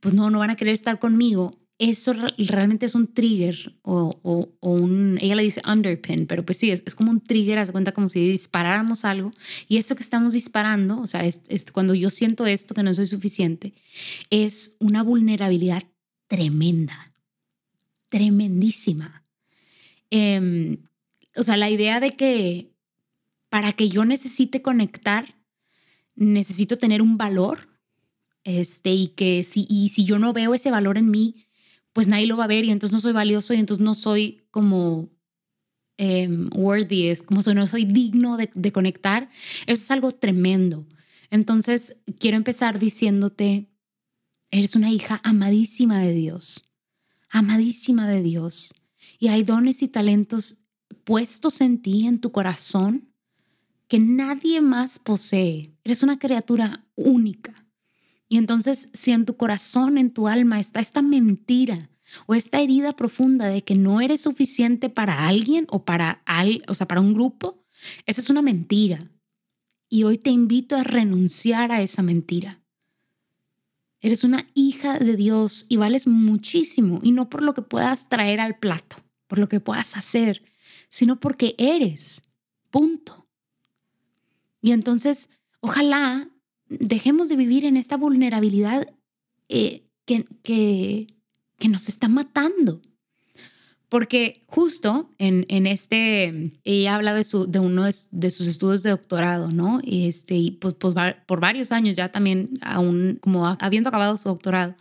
pues 0.00 0.14
no, 0.14 0.30
no 0.30 0.38
van 0.38 0.50
a 0.50 0.56
querer 0.56 0.74
estar 0.74 0.98
conmigo, 0.98 1.58
eso 1.78 2.14
realmente 2.38 2.86
es 2.86 2.94
un 2.94 3.12
trigger 3.12 3.76
o, 3.82 4.18
o, 4.22 4.70
un, 4.70 5.18
ella 5.20 5.34
le 5.34 5.42
dice 5.42 5.60
underpin, 5.70 6.26
pero 6.26 6.44
pues 6.44 6.56
sí, 6.58 6.70
es, 6.70 6.82
es 6.86 6.94
como 6.94 7.10
un 7.10 7.20
trigger, 7.20 7.58
haz 7.58 7.70
cuenta 7.70 7.92
como 7.92 8.08
si 8.08 8.26
disparáramos 8.30 9.04
algo 9.04 9.30
y 9.68 9.76
eso 9.76 9.94
que 9.94 10.02
estamos 10.02 10.32
disparando, 10.32 10.98
o 10.98 11.06
sea, 11.06 11.26
es, 11.26 11.42
es, 11.48 11.70
cuando 11.70 11.94
yo 11.94 12.10
siento 12.10 12.46
esto 12.46 12.74
que 12.74 12.82
no 12.82 12.94
soy 12.94 13.06
suficiente, 13.06 13.74
es 14.30 14.76
una 14.80 15.02
vulnerabilidad 15.02 15.82
tremenda, 16.28 17.12
tremendísima. 18.08 19.24
Em, 20.10 20.78
o 21.36 21.42
sea, 21.42 21.58
la 21.58 21.68
idea 21.68 22.00
de 22.00 22.12
que 22.12 22.70
para 23.50 23.72
que 23.72 23.90
yo 23.90 24.06
necesite 24.06 24.62
conectar, 24.62 25.36
necesito 26.14 26.78
tener 26.78 27.02
un 27.02 27.18
valor, 27.18 27.68
este, 28.44 28.92
y 28.92 29.08
que 29.08 29.44
si, 29.44 29.66
y 29.68 29.88
si 29.88 30.04
yo 30.04 30.18
no 30.18 30.32
veo 30.32 30.54
ese 30.54 30.70
valor 30.70 30.96
en 30.98 31.10
mí, 31.10 31.45
pues 31.96 32.06
nadie 32.06 32.26
lo 32.26 32.36
va 32.36 32.44
a 32.44 32.48
ver 32.48 32.64
y 32.64 32.70
entonces 32.70 32.92
no 32.92 33.00
soy 33.00 33.12
valioso 33.12 33.54
y 33.54 33.56
entonces 33.56 33.82
no 33.82 33.94
soy 33.94 34.42
como 34.50 35.08
em, 35.96 36.50
worthy, 36.54 37.08
es 37.08 37.22
como 37.22 37.42
si 37.42 37.54
no 37.54 37.66
soy 37.66 37.86
digno 37.86 38.36
de 38.36 38.70
conectar. 38.72 39.28
Eso 39.66 39.82
es 39.82 39.90
algo 39.90 40.12
tremendo. 40.12 40.86
Entonces, 41.30 41.96
quiero 42.20 42.36
empezar 42.36 42.78
diciéndote, 42.78 43.70
eres 44.50 44.76
una 44.76 44.92
hija 44.92 45.20
amadísima 45.24 45.98
de 46.00 46.12
Dios 46.12 46.66
amadísima 47.28 48.08
de 48.08 48.22
Dios, 48.22 48.74
y 49.18 49.28
hay 49.28 49.42
dones 49.42 49.82
y 49.82 49.88
talentos 49.88 50.60
puestos 51.04 51.60
en 51.60 51.82
ti, 51.82 52.06
en 52.06 52.20
tu 52.20 52.32
corazón, 52.32 53.12
que 53.88 53.98
nadie 53.98 54.60
más 54.60 54.98
posee. 54.98 55.76
Eres 55.84 56.02
una 56.02 56.18
criatura 56.18 56.86
única. 56.94 57.54
Y 58.28 58.38
entonces, 58.38 58.90
si 58.92 59.12
en 59.12 59.24
tu 59.24 59.36
corazón, 59.36 59.98
en 59.98 60.10
tu 60.10 60.28
alma 60.28 60.58
está 60.58 60.80
esta 60.80 61.02
mentira 61.02 61.90
o 62.26 62.34
esta 62.34 62.60
herida 62.60 62.94
profunda 62.94 63.46
de 63.48 63.62
que 63.62 63.74
no 63.74 64.00
eres 64.00 64.22
suficiente 64.22 64.88
para 64.88 65.26
alguien 65.26 65.66
o 65.70 65.84
para, 65.84 66.22
al, 66.24 66.64
o 66.68 66.74
sea, 66.74 66.88
para 66.88 67.00
un 67.00 67.14
grupo, 67.14 67.64
esa 68.04 68.20
es 68.20 68.30
una 68.30 68.42
mentira. 68.42 68.98
Y 69.88 70.02
hoy 70.04 70.18
te 70.18 70.30
invito 70.30 70.76
a 70.76 70.82
renunciar 70.82 71.70
a 71.70 71.82
esa 71.82 72.02
mentira. 72.02 72.60
Eres 74.00 74.24
una 74.24 74.46
hija 74.54 74.98
de 74.98 75.16
Dios 75.16 75.66
y 75.68 75.76
vales 75.76 76.06
muchísimo, 76.06 77.00
y 77.02 77.12
no 77.12 77.28
por 77.30 77.42
lo 77.42 77.54
que 77.54 77.62
puedas 77.62 78.08
traer 78.08 78.40
al 78.40 78.58
plato, 78.58 78.96
por 79.26 79.38
lo 79.38 79.48
que 79.48 79.60
puedas 79.60 79.96
hacer, 79.96 80.42
sino 80.88 81.18
porque 81.18 81.54
eres. 81.58 82.22
Punto. 82.70 83.26
Y 84.60 84.72
entonces, 84.72 85.30
ojalá 85.60 86.28
dejemos 86.68 87.28
de 87.28 87.36
vivir 87.36 87.64
en 87.64 87.76
esta 87.76 87.96
vulnerabilidad 87.96 88.88
eh, 89.48 89.84
que, 90.04 90.26
que, 90.42 91.06
que 91.58 91.68
nos 91.68 91.88
está 91.88 92.08
matando. 92.08 92.80
Porque 93.88 94.42
justo 94.46 95.14
en, 95.18 95.46
en 95.48 95.66
este, 95.66 96.52
ella 96.64 96.96
habla 96.96 97.14
de, 97.14 97.22
su, 97.22 97.46
de 97.50 97.60
uno 97.60 97.84
de, 97.84 98.30
sus 98.30 98.48
estudios 98.48 98.82
de 98.82 98.90
doctorado, 98.90 99.48
¿no? 99.52 99.80
Este, 99.84 100.34
y 100.34 100.50
pues, 100.50 100.74
pues 100.74 100.94
por 101.26 101.38
varios 101.38 101.70
años 101.70 101.94
ya 101.94 102.10
también, 102.10 102.58
aún 102.62 103.18
como 103.20 103.46
habiendo 103.60 103.88
acabado 103.88 104.16
su 104.16 104.28
doctorado. 104.28 104.74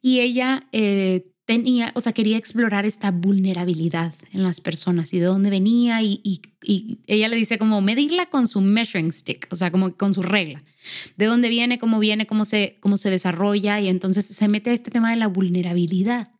Y 0.00 0.20
ella 0.20 0.68
eh, 0.70 1.32
tenía, 1.48 1.92
o 1.94 2.02
sea, 2.02 2.12
quería 2.12 2.36
explorar 2.36 2.84
esta 2.84 3.10
vulnerabilidad 3.10 4.12
en 4.32 4.42
las 4.42 4.60
personas 4.60 5.14
y 5.14 5.18
de 5.18 5.24
dónde 5.24 5.48
venía 5.48 6.02
y, 6.02 6.42
ella 7.06 7.28
le 7.28 7.36
dice 7.36 7.56
como 7.56 7.80
medirla 7.80 8.26
con 8.26 8.46
su 8.46 8.60
measuring 8.60 9.10
stick, 9.10 9.48
o 9.50 9.56
sea, 9.56 9.70
como 9.70 9.96
con 9.96 10.12
su 10.12 10.20
regla. 10.20 10.62
De 11.16 11.24
dónde 11.24 11.48
viene, 11.48 11.78
cómo 11.78 12.00
viene, 12.00 12.26
cómo 12.26 12.44
se, 12.44 12.76
cómo 12.80 12.98
se 12.98 13.08
desarrolla 13.08 13.80
y 13.80 13.88
entonces 13.88 14.26
se 14.26 14.46
mete 14.46 14.68
a 14.68 14.72
este 14.74 14.90
tema 14.90 15.08
de 15.08 15.16
la 15.16 15.26
vulnerabilidad. 15.26 16.30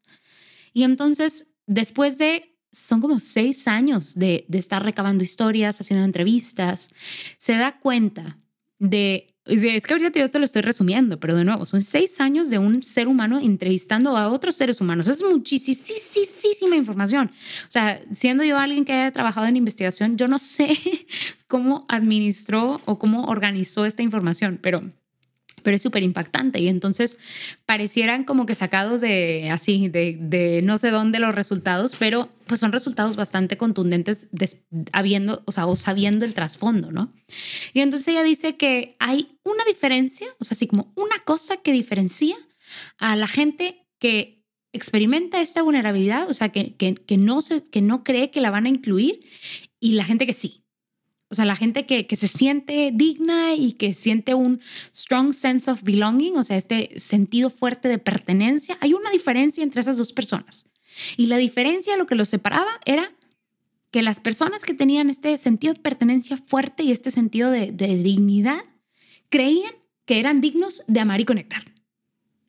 Y 0.74 0.82
entonces 0.82 1.54
después 1.66 2.18
de, 2.18 2.58
son 2.70 3.00
como 3.00 3.18
seis 3.18 3.66
años 3.66 4.14
de, 4.14 4.44
estar 4.52 4.84
recabando 4.84 5.24
historias, 5.24 5.80
haciendo 5.80 6.04
entrevistas, 6.04 6.90
se 7.38 7.54
da 7.54 7.78
cuenta 7.78 8.36
de 8.78 9.27
es 9.48 9.86
que 9.86 9.94
ahorita 9.94 10.20
yo 10.20 10.28
te 10.28 10.38
lo 10.38 10.44
estoy 10.44 10.62
resumiendo, 10.62 11.18
pero 11.18 11.34
de 11.34 11.44
nuevo, 11.44 11.66
son 11.66 11.80
seis 11.80 12.20
años 12.20 12.50
de 12.50 12.58
un 12.58 12.82
ser 12.82 13.08
humano 13.08 13.38
entrevistando 13.40 14.16
a 14.16 14.28
otros 14.28 14.56
seres 14.56 14.80
humanos. 14.80 15.08
Es 15.08 15.22
muchísima 15.22 16.76
información. 16.76 17.30
O 17.66 17.70
sea, 17.70 18.00
siendo 18.12 18.44
yo 18.44 18.58
alguien 18.58 18.84
que 18.84 18.92
haya 18.92 19.12
trabajado 19.12 19.46
en 19.46 19.56
investigación, 19.56 20.16
yo 20.16 20.28
no 20.28 20.38
sé 20.38 20.78
cómo 21.46 21.86
administró 21.88 22.80
o 22.84 22.98
cómo 22.98 23.24
organizó 23.24 23.84
esta 23.84 24.02
información, 24.02 24.58
pero 24.60 24.80
pero 25.62 25.76
es 25.76 25.82
súper 25.82 26.02
impactante 26.02 26.60
y 26.60 26.68
entonces 26.68 27.18
parecieran 27.66 28.24
como 28.24 28.46
que 28.46 28.54
sacados 28.54 29.00
de 29.00 29.50
así, 29.50 29.88
de, 29.88 30.60
no 30.64 30.78
sé 30.78 30.90
dónde 30.90 31.18
los 31.18 31.34
resultados, 31.34 31.96
pero 31.98 32.30
pues 32.46 32.60
son 32.60 32.72
resultados 32.72 33.16
bastante 33.16 33.56
contundentes 33.56 34.28
habiendo, 34.92 35.42
o 35.46 35.52
sea, 35.52 35.66
o 35.66 35.76
sabiendo 35.76 36.24
el 36.24 36.34
trasfondo, 36.34 36.90
¿no? 36.92 37.12
Y 37.72 37.80
entonces 37.80 38.08
ella 38.08 38.22
dice 38.22 38.56
que 38.56 38.96
hay 38.98 39.38
una 39.44 39.64
diferencia, 39.64 40.28
o 40.40 40.44
sea, 40.44 40.54
así 40.54 40.66
como 40.66 40.92
una 40.96 41.18
cosa 41.24 41.56
que 41.56 41.72
diferencia 41.72 42.36
a 42.98 43.16
la 43.16 43.26
gente 43.26 43.76
que 43.98 44.44
experimenta 44.72 45.40
esta 45.40 45.62
vulnerabilidad, 45.62 46.28
o 46.28 46.34
sea, 46.34 46.50
que, 46.50 46.74
que, 46.76 46.94
que 46.94 47.16
no, 47.16 47.40
se, 47.42 47.62
que 47.62 47.82
no 47.82 48.04
cree 48.04 48.30
que 48.30 48.40
la 48.40 48.50
van 48.50 48.66
a 48.66 48.68
incluir 48.68 49.20
y 49.80 49.92
la 49.92 50.04
gente 50.04 50.26
que 50.26 50.32
sí. 50.32 50.64
O 51.30 51.34
sea, 51.34 51.44
la 51.44 51.56
gente 51.56 51.84
que, 51.84 52.06
que, 52.06 52.16
se 52.16 52.26
siente 52.26 52.90
digna 52.94 53.54
y 53.54 53.72
que 53.72 53.92
siente 53.92 54.34
un 54.34 54.60
strong 54.94 55.34
sense 55.34 55.70
of 55.70 55.82
belonging, 55.82 56.36
o 56.36 56.44
sea, 56.44 56.56
este 56.56 56.98
sentido 56.98 57.50
fuerte 57.50 57.88
de 57.88 57.98
pertenencia, 57.98 58.78
hay 58.80 58.94
una 58.94 59.10
diferencia 59.10 59.62
entre 59.62 59.82
esas 59.82 59.98
dos 59.98 60.12
personas. 60.12 60.64
Y 61.16 61.26
la 61.26 61.36
diferencia, 61.36 61.96
lo 61.96 62.06
que 62.06 62.14
los 62.14 62.30
separaba 62.30 62.70
era 62.86 63.12
que 63.90 64.02
las 64.02 64.20
personas 64.20 64.64
que 64.64 64.74
tenían 64.74 65.10
este 65.10 65.36
sentido 65.36 65.74
de 65.74 65.80
pertenencia 65.80 66.36
fuerte 66.36 66.82
y 66.82 66.92
este 66.92 67.10
sentido 67.10 67.50
de, 67.50 67.72
de 67.72 68.02
dignidad, 68.02 68.64
creían 69.28 69.72
que 70.06 70.20
eran 70.20 70.40
dignos 70.40 70.82
de 70.86 71.00
amar 71.00 71.20
y 71.20 71.24
conectar. 71.26 71.62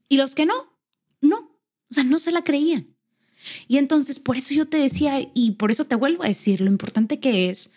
Y 0.08 0.18
los 0.18 0.36
que 0.36 0.46
no, 0.46 0.54
no. 1.22 1.38
O 1.90 1.94
sea, 1.94 2.04
no 2.04 2.20
se 2.20 2.32
la 2.32 2.44
creían. 2.44 2.96
Y 3.68 3.78
entonces, 3.78 4.20
por 4.20 4.38
eso 4.38 4.54
yo 4.54 4.68
te 4.68 4.78
decía, 4.78 5.20
y 5.34 5.52
por 5.52 5.72
eso 5.72 5.86
te 5.86 5.96
vuelvo 5.96 6.24
a 6.24 6.28
decir, 6.28 6.62
lo 6.62 6.68
importante 6.68 7.20
que 7.20 7.50
es 7.50 7.72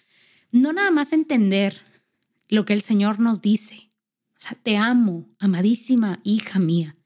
no 0.53 0.73
nada 0.73 0.91
más 0.91 1.13
entender 1.13 1.81
lo 2.49 2.65
que 2.65 2.75
el 2.75 2.83
Señor 2.83 3.19
nos 3.19 3.43
dice, 3.43 3.89
O 4.37 4.41
sea, 4.45 4.57
te 4.63 4.77
amo, 4.77 5.29
amadísima 5.39 6.21
hija 6.23 6.59
mía. 6.59 6.97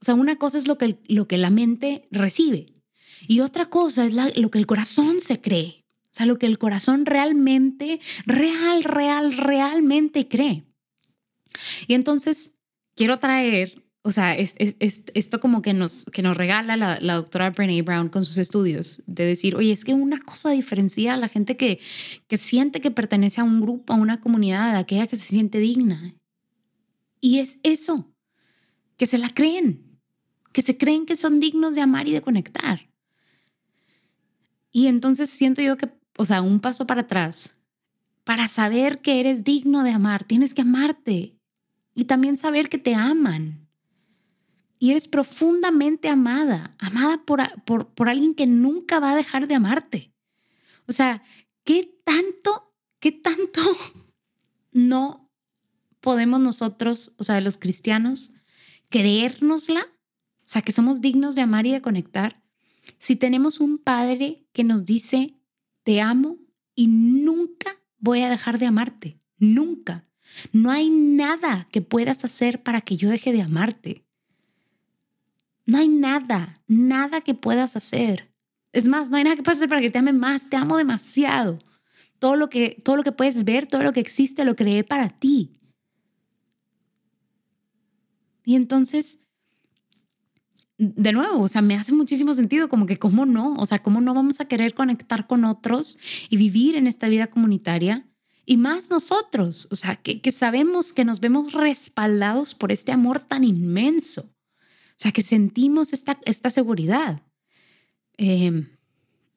O 0.00 0.04
sea, 0.04 0.14
una 0.14 0.36
cosa 0.36 0.58
es 0.58 0.66
lo 0.66 0.76
que, 0.76 0.98
lo 1.06 1.28
que 1.28 1.38
la 1.38 1.50
mente 1.50 2.08
recibe 2.10 2.72
y 3.26 3.40
otra 3.40 3.66
cosa 3.66 4.06
es 4.06 4.12
lo 4.36 4.50
que 4.50 4.58
el 4.58 4.66
corazón 4.66 5.20
se 5.20 5.40
cree. 5.40 5.84
O 6.04 6.12
sea, 6.12 6.26
lo 6.26 6.38
que 6.38 6.46
el 6.46 6.58
corazón 6.58 7.06
realmente, 7.06 8.00
real, 8.26 8.82
real, 8.82 9.36
realmente 9.36 10.26
cree. 10.26 10.64
Y 11.86 11.94
entonces 11.94 12.56
quiero 12.96 13.18
traer, 13.18 13.79
o 14.02 14.10
sea, 14.10 14.34
es, 14.34 14.54
esto 14.58 15.40
como 15.40 15.60
que 15.60 15.74
nos, 15.74 16.06
que 16.06 16.22
nos 16.22 16.36
regala 16.36 16.76
la, 16.76 16.98
la 17.00 17.14
doctora 17.14 17.50
Brené 17.50 17.82
Brown 17.82 18.08
con 18.08 18.24
sus 18.24 18.38
estudios, 18.38 19.02
de 19.06 19.26
decir, 19.26 19.54
oye, 19.56 19.72
es 19.72 19.84
que 19.84 19.92
una 19.92 20.20
cosa 20.20 20.50
diferencia 20.50 21.12
a 21.12 21.16
la 21.18 21.28
gente 21.28 21.56
que, 21.56 21.80
que 22.26 22.36
siente 22.38 22.80
que 22.80 22.90
pertenece 22.90 23.40
a 23.40 23.44
un 23.44 23.60
grupo, 23.60 23.92
a 23.92 23.96
una 23.96 24.20
comunidad, 24.20 24.74
a 24.74 24.78
aquella 24.78 25.06
que 25.06 25.16
se 25.16 25.26
siente 25.26 25.58
digna. 25.58 26.14
Y 27.20 27.40
es 27.40 27.58
eso, 27.62 28.10
que 28.96 29.06
se 29.06 29.18
la 29.18 29.28
creen, 29.28 30.00
que 30.52 30.62
se 30.62 30.78
creen 30.78 31.04
que 31.04 31.14
son 31.14 31.38
dignos 31.38 31.74
de 31.74 31.82
amar 31.82 32.08
y 32.08 32.12
de 32.12 32.22
conectar. 32.22 32.88
Y 34.72 34.86
entonces 34.86 35.28
siento 35.28 35.60
yo 35.60 35.76
que, 35.76 35.90
o 36.16 36.24
sea, 36.24 36.40
un 36.40 36.60
paso 36.60 36.86
para 36.86 37.02
atrás, 37.02 37.60
para 38.24 38.48
saber 38.48 39.00
que 39.00 39.20
eres 39.20 39.44
digno 39.44 39.82
de 39.82 39.90
amar, 39.90 40.24
tienes 40.24 40.54
que 40.54 40.62
amarte 40.62 41.36
y 41.94 42.04
también 42.04 42.38
saber 42.38 42.70
que 42.70 42.78
te 42.78 42.94
aman. 42.94 43.59
Y 44.82 44.90
eres 44.90 45.06
profundamente 45.06 46.08
amada, 46.08 46.74
amada 46.78 47.22
por, 47.24 47.42
por, 47.64 47.92
por 47.92 48.08
alguien 48.08 48.34
que 48.34 48.46
nunca 48.46 48.98
va 48.98 49.12
a 49.12 49.16
dejar 49.16 49.46
de 49.46 49.54
amarte. 49.54 50.14
O 50.86 50.92
sea, 50.92 51.22
¿qué 51.64 52.00
tanto, 52.02 52.74
qué 52.98 53.12
tanto 53.12 53.60
no 54.72 55.30
podemos 56.00 56.40
nosotros, 56.40 57.14
o 57.18 57.24
sea, 57.24 57.40
los 57.42 57.58
cristianos, 57.58 58.32
creérnosla? 58.88 59.82
O 59.82 60.52
sea, 60.52 60.62
que 60.62 60.72
somos 60.72 61.02
dignos 61.02 61.34
de 61.34 61.42
amar 61.42 61.66
y 61.66 61.72
de 61.72 61.82
conectar. 61.82 62.42
Si 62.98 63.16
tenemos 63.16 63.60
un 63.60 63.76
padre 63.76 64.48
que 64.54 64.64
nos 64.64 64.86
dice, 64.86 65.38
te 65.84 66.00
amo 66.00 66.38
y 66.74 66.86
nunca 66.86 67.76
voy 67.98 68.22
a 68.22 68.30
dejar 68.30 68.58
de 68.58 68.66
amarte, 68.66 69.20
nunca. 69.36 70.08
No 70.52 70.70
hay 70.70 70.88
nada 70.88 71.68
que 71.70 71.82
puedas 71.82 72.24
hacer 72.24 72.62
para 72.62 72.80
que 72.80 72.96
yo 72.96 73.10
deje 73.10 73.32
de 73.32 73.42
amarte. 73.42 74.06
No 75.66 75.78
hay 75.78 75.88
nada, 75.88 76.62
nada 76.66 77.20
que 77.20 77.34
puedas 77.34 77.76
hacer. 77.76 78.32
Es 78.72 78.86
más, 78.88 79.10
no 79.10 79.16
hay 79.16 79.24
nada 79.24 79.36
que 79.36 79.42
puedas 79.42 79.58
hacer 79.58 79.68
para 79.68 79.80
que 79.80 79.90
te 79.90 79.98
ame 79.98 80.12
más. 80.12 80.48
Te 80.48 80.56
amo 80.56 80.76
demasiado. 80.76 81.58
Todo 82.18 82.36
lo 82.36 82.48
que, 82.50 82.80
todo 82.84 82.96
lo 82.96 83.02
que 83.02 83.12
puedes 83.12 83.44
ver, 83.44 83.66
todo 83.66 83.82
lo 83.82 83.92
que 83.92 84.00
existe, 84.00 84.44
lo 84.44 84.56
creé 84.56 84.84
para 84.84 85.08
ti. 85.08 85.56
Y 88.44 88.56
entonces, 88.56 89.20
de 90.78 91.12
nuevo, 91.12 91.40
o 91.40 91.48
sea, 91.48 91.62
me 91.62 91.76
hace 91.76 91.92
muchísimo 91.92 92.34
sentido 92.34 92.68
como 92.68 92.86
que 92.86 92.98
cómo 92.98 93.26
no, 93.26 93.54
o 93.56 93.66
sea, 93.66 93.82
cómo 93.82 94.00
no 94.00 94.14
vamos 94.14 94.40
a 94.40 94.46
querer 94.46 94.74
conectar 94.74 95.26
con 95.26 95.44
otros 95.44 95.98
y 96.30 96.36
vivir 96.36 96.74
en 96.74 96.86
esta 96.86 97.08
vida 97.08 97.28
comunitaria 97.28 98.06
y 98.46 98.56
más 98.56 98.90
nosotros, 98.90 99.68
o 99.70 99.76
sea, 99.76 99.96
que, 99.96 100.20
que, 100.20 100.32
sabemos 100.32 100.92
que 100.92 101.04
nos 101.04 101.20
vemos 101.20 101.52
respaldados 101.52 102.54
por 102.54 102.72
este 102.72 102.90
amor 102.90 103.20
tan 103.20 103.44
inmenso, 103.44 104.34
sea, 105.00 105.12
que 105.12 105.22
sentimos 105.22 105.94
esta, 105.94 106.18
esta 106.26 106.50
seguridad. 106.50 107.22
Em, 108.18 108.66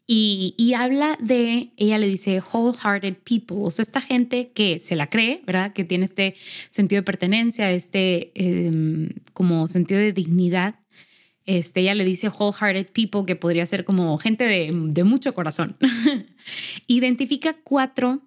y, 0.06 0.54
y, 0.58 0.74
habla 0.74 1.18
de, 1.22 1.72
ella 1.78 1.98
le 1.98 2.08
dice, 2.08 2.42
wholehearted 2.42 3.16
people, 3.24 3.58
o 3.62 3.70
sea, 3.70 3.84
esta 3.84 4.02
gente 4.02 4.48
que 4.48 4.78
se 4.78 4.98
la 4.98 5.10
cree, 5.10 5.42
¿verdad? 5.46 5.72
Que 5.72 5.86
tiene 5.86 6.04
este 6.04 6.36
sentido 6.70 7.00
de 7.00 7.06
pertenencia, 7.06 7.72
este 7.72 8.32
em, 8.36 9.10
como 9.32 9.70
sentido 9.70 10.02
de 10.02 10.12
dignidad. 10.12 10.76
Este, 11.46 11.80
ella 11.80 11.96
le 11.96 12.04
dice 12.04 12.28
wholehearted 12.28 12.88
people, 12.92 13.26
que 13.26 13.38
podría 13.38 13.66
ser 13.66 13.86
como 13.86 14.18
gente 14.18 14.44
de, 14.44 14.70
de 14.74 15.04
mucho 15.06 15.34
corazón. 15.34 15.78
Identifica 16.88 17.56
cuatro 17.64 18.22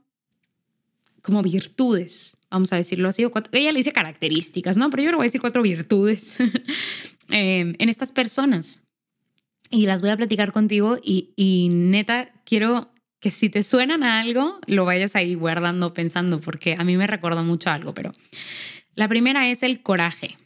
como 1.20 1.42
virtudes, 1.42 2.36
vamos 2.50 2.72
a 2.72 2.76
decirlo 2.76 3.08
así. 3.08 3.26
ella 3.52 3.72
le 3.72 3.78
dice 3.78 3.92
características, 3.92 4.78
¿no? 4.78 4.88
Pero 4.90 5.02
yo 5.02 5.10
le 5.10 5.16
voy 5.16 5.24
a 5.24 5.28
decir 5.28 5.40
cuatro 5.40 5.60
virtudes 5.60 6.38
em, 7.30 7.74
en 7.78 7.88
estas 7.88 8.12
personas. 8.12 8.84
Y 9.70 9.86
las 9.86 10.00
voy 10.00 10.10
a 10.10 10.16
platicar 10.16 10.52
contigo 10.52 10.98
y, 11.02 11.32
y 11.36 11.68
neta, 11.70 12.32
quiero 12.44 12.92
que 13.20 13.30
si 13.30 13.50
te 13.50 13.62
suenan 13.62 14.02
a 14.02 14.20
algo, 14.20 14.60
lo 14.66 14.84
vayas 14.84 15.16
ahí 15.16 15.34
guardando, 15.34 15.92
pensando, 15.92 16.40
porque 16.40 16.76
a 16.78 16.84
mí 16.84 16.96
me 16.96 17.06
recuerda 17.06 17.42
mucho 17.42 17.70
algo, 17.70 17.92
pero 17.92 18.12
la 18.94 19.08
primera 19.08 19.48
es 19.50 19.62
el 19.62 19.82
coraje. 19.82 20.36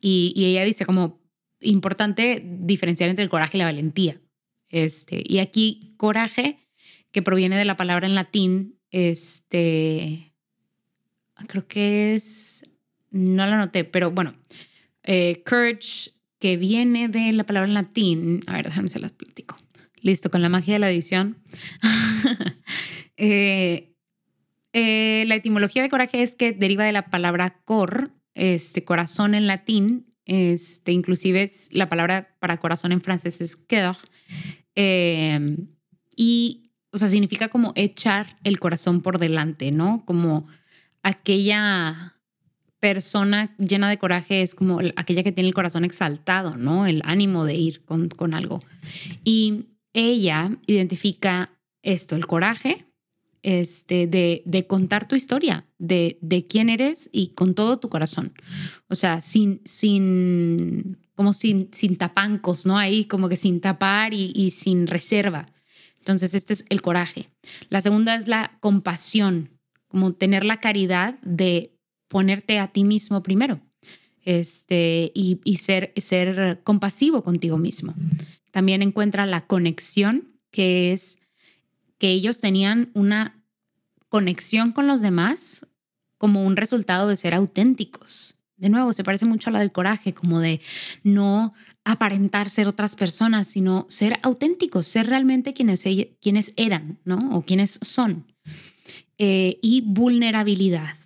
Y, 0.00 0.32
y, 0.34 0.46
ella 0.46 0.64
dice 0.64 0.84
como 0.84 1.20
importante 1.60 2.42
diferenciar 2.44 3.08
entre 3.10 3.22
el 3.22 3.30
coraje 3.30 3.56
y 3.56 3.60
la 3.60 3.66
valentía. 3.66 4.20
Este, 4.68 5.22
y 5.24 5.38
aquí 5.38 5.94
coraje, 5.96 6.58
que 7.12 7.22
proviene 7.22 7.56
de 7.56 7.64
la 7.64 7.76
palabra 7.76 8.06
en 8.06 8.14
latín 8.14 8.80
este, 8.90 10.32
creo 11.46 11.66
que 11.66 12.14
es, 12.14 12.64
no 13.10 13.46
lo 13.46 13.54
anoté, 13.54 13.84
pero 13.84 14.10
bueno, 14.10 14.34
eh, 15.02 15.42
courage, 15.44 16.10
que 16.38 16.56
viene 16.56 17.08
de 17.08 17.32
la 17.32 17.44
palabra 17.44 17.68
en 17.68 17.74
latín, 17.74 18.40
a 18.46 18.54
ver, 18.54 18.66
déjame 18.66 18.88
se 18.88 18.98
las 18.98 19.12
platico. 19.12 19.58
Listo, 20.00 20.30
con 20.30 20.40
la 20.40 20.48
magia 20.48 20.74
de 20.74 20.80
la 20.80 20.90
edición. 20.90 21.38
Eh, 23.22 23.92
eh, 24.72 25.24
la 25.26 25.34
etimología 25.34 25.82
de 25.82 25.90
coraje 25.90 26.22
es 26.22 26.34
que 26.34 26.52
deriva 26.52 26.84
de 26.84 26.92
la 26.92 27.10
palabra 27.10 27.60
cor, 27.66 28.12
este 28.32 28.82
corazón 28.82 29.34
en 29.34 29.46
latín, 29.46 30.06
este, 30.24 30.92
inclusive 30.92 31.42
es 31.42 31.68
la 31.70 31.90
palabra 31.90 32.34
para 32.38 32.58
corazón 32.58 32.92
en 32.92 33.02
francés 33.02 33.42
es 33.42 33.56
cœur. 33.56 33.94
y 36.16 36.70
o 36.92 36.98
sea, 36.98 37.08
significa 37.08 37.48
como 37.48 37.72
echar 37.76 38.38
el 38.42 38.58
corazón 38.58 39.00
por 39.00 39.18
delante, 39.18 39.70
¿no? 39.70 40.04
Como 40.04 40.46
aquella 41.02 42.16
persona 42.80 43.54
llena 43.58 43.88
de 43.88 43.98
coraje 43.98 44.42
es 44.42 44.54
como 44.54 44.80
aquella 44.96 45.22
que 45.22 45.32
tiene 45.32 45.48
el 45.48 45.54
corazón 45.54 45.84
exaltado, 45.84 46.56
¿no? 46.56 46.86
El 46.86 47.02
ánimo 47.04 47.44
de 47.44 47.54
ir 47.54 47.84
con, 47.84 48.08
con 48.08 48.34
algo. 48.34 48.58
Y 49.22 49.66
ella 49.92 50.56
identifica 50.66 51.52
esto, 51.82 52.16
el 52.16 52.26
coraje, 52.26 52.86
este, 53.42 54.06
de, 54.06 54.42
de 54.44 54.66
contar 54.66 55.08
tu 55.08 55.14
historia, 55.14 55.66
de, 55.78 56.18
de, 56.20 56.46
quién 56.46 56.68
eres 56.68 57.08
y 57.12 57.28
con 57.28 57.54
todo 57.54 57.78
tu 57.78 57.88
corazón. 57.88 58.32
O 58.88 58.94
sea, 58.94 59.20
sin, 59.20 59.60
sin, 59.64 60.98
como 61.14 61.32
sin, 61.32 61.68
sin 61.72 61.96
tapancos, 61.96 62.66
¿no? 62.66 62.78
Ahí 62.78 63.04
como 63.04 63.28
que 63.28 63.36
sin 63.36 63.60
tapar 63.60 64.14
y, 64.14 64.32
y 64.34 64.50
sin 64.50 64.86
reserva. 64.86 65.46
Entonces, 65.98 66.34
este 66.34 66.54
es 66.54 66.64
el 66.70 66.82
coraje. 66.82 67.28
La 67.68 67.80
segunda 67.80 68.14
es 68.14 68.26
la 68.26 68.58
compasión, 68.60 69.50
como 69.88 70.12
tener 70.12 70.44
la 70.44 70.60
caridad 70.60 71.18
de 71.20 71.79
ponerte 72.10 72.58
a 72.58 72.66
ti 72.66 72.82
mismo 72.82 73.22
primero 73.22 73.60
este, 74.24 75.12
y, 75.14 75.56
ser, 75.56 75.92
ser 75.96 76.60
compasivo 76.64 77.22
contigo 77.22 77.56
mismo. 77.56 77.94
También 78.50 78.82
encuentra 78.82 79.26
la 79.26 79.46
conexión, 79.46 80.28
que 80.50 80.92
es 80.92 81.18
que 81.98 82.10
ellos 82.10 82.40
tenían 82.40 82.90
una 82.94 83.42
conexión 84.08 84.72
con 84.72 84.88
los 84.88 85.00
demás 85.00 85.68
como 86.18 86.44
un 86.44 86.56
resultado 86.56 87.08
de 87.08 87.16
ser 87.16 87.32
auténticos. 87.32 88.34
De 88.56 88.68
nuevo, 88.68 88.92
se 88.92 89.04
parece 89.04 89.24
mucho 89.24 89.48
a 89.48 89.52
la 89.52 89.60
del 89.60 89.72
coraje, 89.72 90.12
como 90.12 90.40
de 90.40 90.60
no 91.04 91.54
aparentar 91.84 92.50
ser 92.50 92.66
otras 92.66 92.96
personas, 92.96 93.46
sino 93.48 93.86
ser 93.88 94.18
auténticos, 94.22 94.86
ser 94.86 95.06
realmente 95.06 95.54
quienes, 95.54 95.84
quienes 96.20 96.52
eran, 96.56 96.98
¿no? 97.04 97.36
O 97.36 97.42
quienes 97.42 97.78
son. 97.82 98.26
Eh, 99.16 99.58
y 99.62 99.82
vulnerabilidad. 99.82 100.99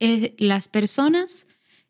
Las 0.00 0.68
personas, 0.68 1.46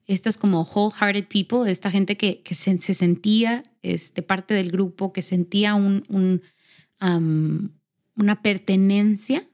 estas 0.07 0.39
como 0.39 0.63
wholehearted 0.63 1.27
people, 1.29 1.71
esta 1.71 1.91
gente 1.91 2.17
que, 2.17 2.43
se, 2.55 2.79
sentía 2.79 3.63
este, 3.83 4.23
parte 4.23 4.55
del 4.55 4.71
grupo, 4.71 5.13
que 5.13 5.23
sentía 5.23 5.75
un 5.75 6.43
una 7.01 8.43
pertenencia, 8.43 9.49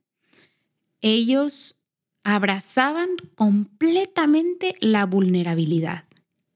ellos 1.02 1.76
abrazaban 2.22 3.10
completamente 3.34 4.74
la 4.80 5.04
vulnerabilidad 5.04 6.04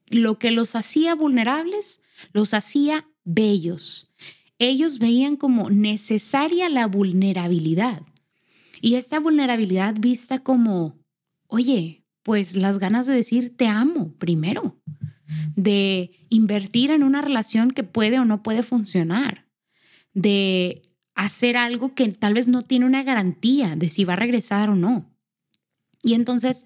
lo 0.09 0.39
que 0.39 0.51
los 0.51 0.75
hacía 0.75 1.15
vulnerables, 1.15 2.01
los 2.33 2.53
hacía 2.53 3.07
bellos. 3.23 4.09
Ellos 4.57 4.99
veían 4.99 5.37
como 5.37 5.69
necesaria 5.69 6.67
la 6.69 6.87
vulnerabilidad. 6.87 8.01
Y 8.81 8.95
esta 8.95 9.19
vulnerabilidad 9.19 9.95
vista 9.99 10.39
como, 10.39 10.98
oye, 11.49 12.05
pues 12.23 12.55
las 12.55 12.79
ganas 12.79 13.05
de 13.07 13.13
decir 13.13 13.57
te 13.57 13.67
amo 13.67 14.13
primero, 14.17 14.79
de 15.55 16.11
invertir 16.29 16.91
en 16.91 17.03
una 17.03 17.21
relación 17.21 17.71
que 17.71 17.83
puede 17.83 18.19
o 18.19 18.25
no 18.25 18.41
puede 18.41 18.63
funcionar, 18.63 19.47
de 20.13 20.83
hacer 21.15 21.57
algo 21.57 21.93
que 21.95 22.07
tal 22.09 22.33
vez 22.33 22.47
no 22.47 22.61
tiene 22.61 22.85
una 22.85 23.03
garantía 23.03 23.75
de 23.75 23.89
si 23.89 24.05
va 24.05 24.13
a 24.13 24.17
regresar 24.17 24.69
o 24.69 24.75
no. 24.75 25.13
Y 26.01 26.13
entonces 26.13 26.65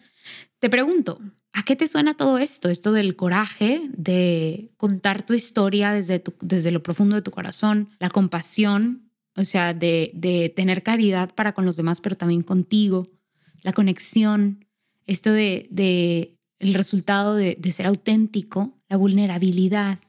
te 0.59 0.69
pregunto, 0.69 1.17
¿a 1.53 1.63
qué 1.63 1.75
te 1.75 1.87
suena 1.87 2.13
todo 2.13 2.37
esto? 2.37 2.69
Esto 2.69 2.91
del 2.91 3.15
coraje, 3.15 3.81
de 3.95 4.71
contar 4.77 5.25
tu 5.25 5.33
historia 5.33 5.91
desde, 5.91 6.19
tu, 6.19 6.33
desde 6.41 6.71
lo 6.71 6.83
profundo 6.83 7.15
de 7.15 7.21
tu 7.21 7.31
corazón, 7.31 7.89
la 7.99 8.09
compasión, 8.09 9.11
o 9.35 9.45
sea, 9.45 9.73
de, 9.73 10.11
de 10.13 10.49
tener 10.55 10.83
caridad 10.83 11.33
para 11.33 11.53
con 11.53 11.65
los 11.65 11.77
demás, 11.77 11.99
pero 12.01 12.15
también 12.15 12.43
contigo, 12.43 13.05
la 13.61 13.73
conexión, 13.73 14.65
esto 15.05 15.31
de, 15.31 15.67
de 15.69 16.37
el 16.59 16.73
resultado 16.73 17.35
de, 17.35 17.57
de 17.59 17.71
ser 17.71 17.87
auténtico, 17.87 18.77
la 18.89 18.97
vulnerabilidad, 18.97 19.99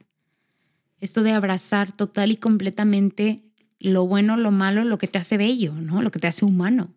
esto 1.00 1.22
de 1.22 1.32
abrazar 1.32 1.92
total 1.92 2.32
y 2.32 2.36
completamente 2.36 3.44
lo 3.78 4.06
bueno, 4.06 4.36
lo 4.36 4.50
malo, 4.50 4.84
lo 4.84 4.96
que 4.96 5.08
te 5.08 5.18
hace 5.18 5.36
bello, 5.36 5.74
¿no? 5.74 6.00
Lo 6.00 6.10
que 6.10 6.18
te 6.18 6.26
hace 6.26 6.44
humano. 6.44 6.94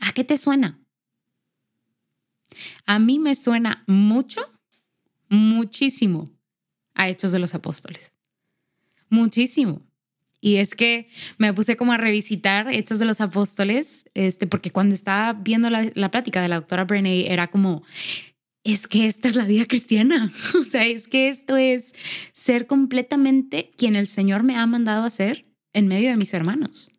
¿A 0.00 0.12
qué 0.12 0.24
te 0.24 0.36
suena? 0.36 0.80
A 2.86 2.98
mí 2.98 3.18
me 3.18 3.34
suena 3.34 3.84
mucho, 3.86 4.40
muchísimo 5.28 6.24
a 6.94 7.08
Hechos 7.08 7.32
de 7.32 7.38
los 7.38 7.54
Apóstoles. 7.54 8.12
Muchísimo. 9.08 9.85
Y 10.46 10.58
es 10.58 10.76
que 10.76 11.08
me 11.38 11.52
puse 11.52 11.76
como 11.76 11.92
a 11.92 11.96
revisitar 11.96 12.72
Hechos 12.72 13.00
de 13.00 13.04
los 13.04 13.20
Apóstoles, 13.20 14.04
este, 14.14 14.46
porque 14.46 14.70
cuando 14.70 14.94
estaba 14.94 15.32
viendo 15.32 15.70
la, 15.70 15.90
la 15.96 16.12
plática 16.12 16.40
de 16.40 16.46
la 16.46 16.60
doctora 16.60 16.84
Brené, 16.84 17.32
era 17.32 17.48
como, 17.48 17.82
es 18.62 18.86
que 18.86 19.08
esta 19.08 19.26
es 19.26 19.34
la 19.34 19.44
vida 19.44 19.64
cristiana. 19.66 20.32
O 20.54 20.62
sea, 20.62 20.86
es 20.86 21.08
que 21.08 21.30
esto 21.30 21.56
es 21.56 21.96
ser 22.32 22.68
completamente 22.68 23.72
quien 23.76 23.96
el 23.96 24.06
Señor 24.06 24.44
me 24.44 24.54
ha 24.54 24.64
mandado 24.66 25.02
a 25.02 25.10
ser 25.10 25.42
en 25.72 25.88
medio 25.88 26.10
de 26.10 26.16
mis 26.16 26.32
hermanos. 26.32 26.92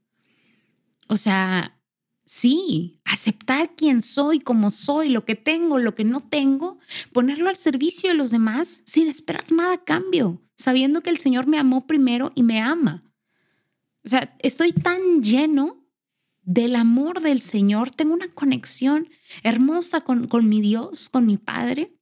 O 1.07 1.15
sea, 1.15 1.79
sí, 2.25 2.99
aceptar 3.05 3.75
quién 3.77 4.01
soy, 4.01 4.39
cómo 4.39 4.71
soy, 4.71 5.07
lo 5.07 5.23
que 5.23 5.35
tengo, 5.35 5.79
lo 5.79 5.95
que 5.95 6.03
no 6.03 6.19
tengo, 6.19 6.79
ponerlo 7.13 7.47
al 7.47 7.55
servicio 7.55 8.09
de 8.09 8.17
los 8.17 8.29
demás 8.29 8.81
sin 8.83 9.07
esperar 9.07 9.49
nada 9.53 9.75
a 9.75 9.83
cambio, 9.85 10.41
sabiendo 10.57 11.01
que 11.01 11.11
el 11.11 11.17
Señor 11.17 11.47
me 11.47 11.57
amó 11.59 11.87
primero 11.87 12.33
y 12.35 12.43
me 12.43 12.59
ama. 12.59 13.06
O 14.07 14.09
sea, 14.09 14.33
estoy 14.39 14.71
tan 14.71 15.21
lleno 15.21 15.85
del 16.41 16.77
amor 16.77 17.19
del 17.19 17.41
Señor, 17.41 17.91
tengo 17.91 18.13
una 18.13 18.29
conexión 18.29 19.09
hermosa 19.43 19.99
con, 19.99 20.29
con 20.29 20.47
mi 20.47 20.61
Dios, 20.61 21.09
con 21.09 21.25
mi 21.25 21.35
Padre, 21.35 21.93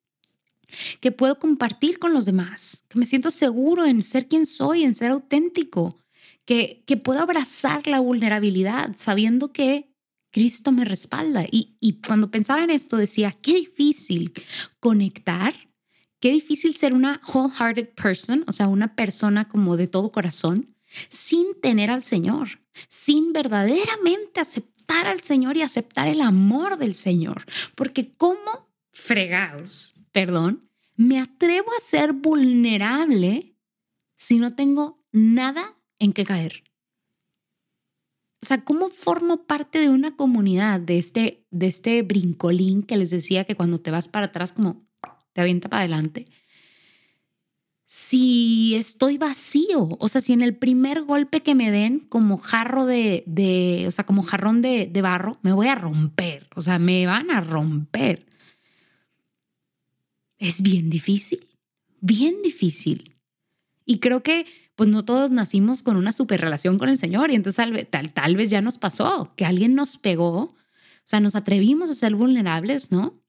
que 1.00 1.12
puedo 1.12 1.40
compartir 1.40 1.98
con 1.98 2.14
los 2.14 2.26
demás, 2.26 2.84
que 2.90 3.00
me 3.00 3.08
siento 3.08 3.32
seguro 3.32 3.88
en 3.88 4.04
ser 4.04 4.28
quien 4.28 4.46
soy, 4.46 4.84
en 4.84 4.94
ser 4.94 5.10
auténtico, 5.10 5.98
que, 6.46 6.84
que 6.86 6.96
puedo 6.96 7.22
abrazar 7.22 7.88
la 7.88 8.02
vulnerabilidad 8.02 8.96
sabiendo 9.00 9.52
que 9.52 9.92
Cristo 10.30 10.72
me 10.72 10.86
respalda. 10.86 11.44
Y, 11.52 11.76
y 11.80 12.02
cuando 12.02 12.30
pensaba 12.30 12.64
en 12.64 12.70
esto 12.70 12.98
decía, 12.98 13.32
qué 13.32 13.56
difícil 13.56 14.32
conectar, 14.80 15.56
qué 16.20 16.32
difícil 16.32 16.76
ser 16.76 16.94
una 16.94 17.20
wholehearted 17.34 17.96
person, 17.96 18.44
o 18.46 18.52
sea, 18.52 18.68
una 18.68 18.96
persona 18.96 19.50
como 19.50 19.76
de 19.76 19.88
todo 19.88 20.12
corazón, 20.12 20.75
sin 21.10 21.60
tener 21.62 21.92
al 21.92 22.04
Señor, 22.04 22.62
sin 22.90 23.34
verdaderamente 23.34 24.40
aceptar 24.40 25.08
al 25.08 25.22
Señor 25.22 25.58
y 25.58 25.62
aceptar 25.62 26.08
el 26.08 26.22
amor 26.22 26.78
del 26.78 26.94
Señor. 26.96 27.46
Porque 27.76 28.14
como 28.16 28.74
fregados, 28.92 29.94
perdón, 30.12 30.70
me 30.96 31.20
atrevo 31.20 31.68
a 31.78 31.82
ser 31.82 32.14
vulnerable 32.14 33.56
si 34.18 34.38
no 34.38 34.56
tengo 34.56 35.04
nada 35.12 35.78
en 36.00 36.14
qué 36.14 36.26
caer. 36.26 36.64
O 38.42 38.46
sea, 38.46 38.64
¿cómo 38.64 38.90
formo 38.90 39.48
parte 39.48 39.80
de 39.80 39.90
una 39.90 40.16
comunidad, 40.16 40.80
de 40.80 41.00
este, 41.00 41.48
de 41.50 41.66
este 41.66 42.04
brincolín 42.04 42.84
que 42.84 42.96
les 42.96 43.10
decía 43.10 43.44
que 43.44 43.56
cuando 43.56 43.82
te 43.82 43.90
vas 43.90 44.08
para 44.08 44.28
atrás 44.28 44.54
como 44.54 44.88
te 45.34 45.42
avienta 45.42 45.68
para 45.68 45.82
adelante? 45.82 46.26
Si 47.98 48.76
estoy 48.76 49.18
vacío, 49.18 49.88
o 50.02 50.10
sea, 50.10 50.20
si 50.20 50.34
en 50.34 50.42
el 50.42 50.54
primer 50.54 51.04
golpe 51.04 51.42
que 51.44 51.56
me 51.56 51.72
den 51.72 52.02
como 52.02 52.36
jarro 52.36 52.86
de, 52.86 53.86
o 53.88 53.92
sea, 53.92 54.06
como 54.06 54.22
jarrón 54.22 54.62
de, 54.62 54.92
barro, 55.02 55.38
me 55.44 55.54
voy 55.54 55.68
a 55.68 55.76
romper, 55.76 56.50
o 56.58 56.62
sea, 56.62 56.78
me 56.78 57.06
van 57.06 57.32
a 57.32 57.40
romper. 57.40 58.26
Es 60.40 60.62
bien 60.62 60.90
difícil, 60.90 61.48
bien 62.02 62.42
difícil. 62.44 63.16
Y 63.86 64.00
creo 64.00 64.24
que 64.24 64.46
pues 64.76 64.90
no 64.90 65.06
todos 65.06 65.32
nacimos 65.32 65.82
con 65.82 65.96
una 65.96 66.12
super 66.12 66.42
relación 66.42 66.78
con 66.78 66.90
el 66.90 66.98
Señor 66.98 67.32
y 67.32 67.36
entonces 67.36 67.56
tal, 67.56 67.88
tal, 67.88 68.14
tal 68.14 68.36
vez 68.36 68.50
ya 68.50 68.60
nos 68.60 68.78
pasó, 68.78 69.32
que 69.38 69.46
alguien 69.46 69.74
nos 69.74 69.96
pegó, 69.96 70.38
o 70.40 70.58
sea, 71.06 71.22
nos 71.22 71.36
atrevimos 71.36 71.90
a 71.90 71.94
ser 71.94 72.14
vulnerables, 72.14 72.92
¿no? 72.92 73.24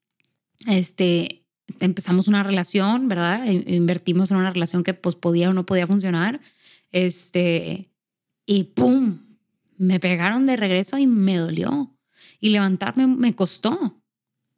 Este, 0.67 1.46
empezamos 1.79 2.27
una 2.27 2.43
relación, 2.43 3.07
¿verdad? 3.07 3.45
Invertimos 3.45 4.31
en 4.31 4.37
una 4.37 4.51
relación 4.51 4.83
que 4.83 4.93
pues 4.93 5.15
podía 5.15 5.49
o 5.49 5.53
no 5.53 5.65
podía 5.65 5.87
funcionar. 5.87 6.41
Este, 6.91 7.91
y 8.45 8.63
¡pum! 8.65 9.19
Me 9.77 9.99
pegaron 9.99 10.45
de 10.45 10.55
regreso 10.55 10.97
y 10.97 11.07
me 11.07 11.37
dolió. 11.37 11.95
Y 12.39 12.49
levantarme 12.49 13.07
me 13.07 13.35
costó. 13.35 14.01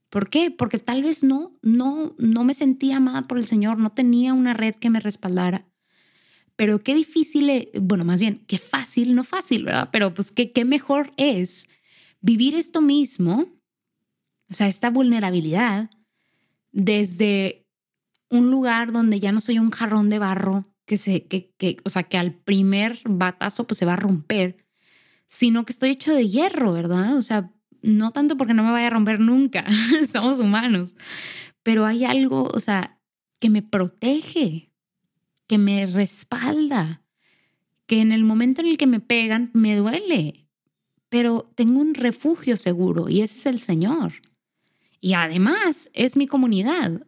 ¿Por 0.09 0.29
qué? 0.29 0.51
Porque 0.51 0.79
tal 0.79 1.03
vez 1.03 1.23
no, 1.23 1.57
no, 1.61 2.15
no 2.17 2.43
me 2.43 2.53
sentía 2.53 2.97
amada 2.97 3.27
por 3.27 3.37
el 3.37 3.45
Señor, 3.45 3.77
no 3.77 3.91
tenía 3.91 4.33
una 4.33 4.53
red 4.53 4.75
que 4.75 4.89
me 4.89 4.99
respaldara. 4.99 5.65
Pero 6.55 6.83
qué 6.83 6.93
difícil, 6.95 7.49
e, 7.49 7.71
bueno, 7.79 8.05
más 8.05 8.19
bien, 8.19 8.43
qué 8.47 8.57
fácil, 8.57 9.15
no 9.15 9.23
fácil, 9.23 9.65
¿verdad? 9.65 9.89
Pero 9.91 10.13
pues 10.13 10.31
qué, 10.31 10.51
qué 10.51 10.65
mejor 10.65 11.11
es 11.15 11.69
vivir 12.21 12.55
esto 12.55 12.81
mismo, 12.81 13.47
o 14.49 14.53
sea, 14.53 14.67
esta 14.67 14.89
vulnerabilidad, 14.89 15.89
desde 16.71 17.65
un 18.29 18.51
lugar 18.51 18.91
donde 18.91 19.19
ya 19.19 19.31
no 19.31 19.41
soy 19.41 19.59
un 19.59 19.71
jarrón 19.71 20.09
de 20.09 20.19
barro 20.19 20.63
que 20.85 20.97
se, 20.97 21.25
que, 21.25 21.51
que, 21.57 21.77
o 21.83 21.89
sea, 21.89 22.03
que 22.03 22.17
al 22.17 22.33
primer 22.33 22.99
batazo 23.05 23.65
pues 23.65 23.77
se 23.77 23.85
va 23.85 23.93
a 23.93 23.97
romper, 23.97 24.57
sino 25.27 25.65
que 25.65 25.71
estoy 25.71 25.91
hecho 25.91 26.13
de 26.13 26.27
hierro, 26.27 26.73
¿verdad? 26.73 27.15
O 27.15 27.21
sea, 27.21 27.51
no 27.81 28.11
tanto 28.11 28.37
porque 28.37 28.53
no 28.53 28.63
me 28.63 28.71
vaya 28.71 28.87
a 28.87 28.91
romper 28.91 29.19
nunca, 29.19 29.65
somos 30.11 30.39
humanos, 30.39 30.95
pero 31.63 31.85
hay 31.85 32.05
algo, 32.05 32.49
o 32.53 32.59
sea, 32.59 32.99
que 33.39 33.49
me 33.49 33.61
protege, 33.61 34.71
que 35.47 35.57
me 35.57 35.85
respalda, 35.85 37.03
que 37.85 38.01
en 38.01 38.11
el 38.11 38.23
momento 38.23 38.61
en 38.61 38.67
el 38.67 38.77
que 38.77 38.87
me 38.87 38.99
pegan 38.99 39.49
me 39.53 39.75
duele, 39.75 40.47
pero 41.09 41.51
tengo 41.55 41.79
un 41.79 41.95
refugio 41.95 42.57
seguro 42.57 43.09
y 43.09 43.21
ese 43.21 43.37
es 43.39 43.45
el 43.47 43.59
Señor. 43.59 44.13
Y 44.99 45.13
además 45.13 45.89
es 45.93 46.15
mi 46.15 46.27
comunidad. 46.27 47.05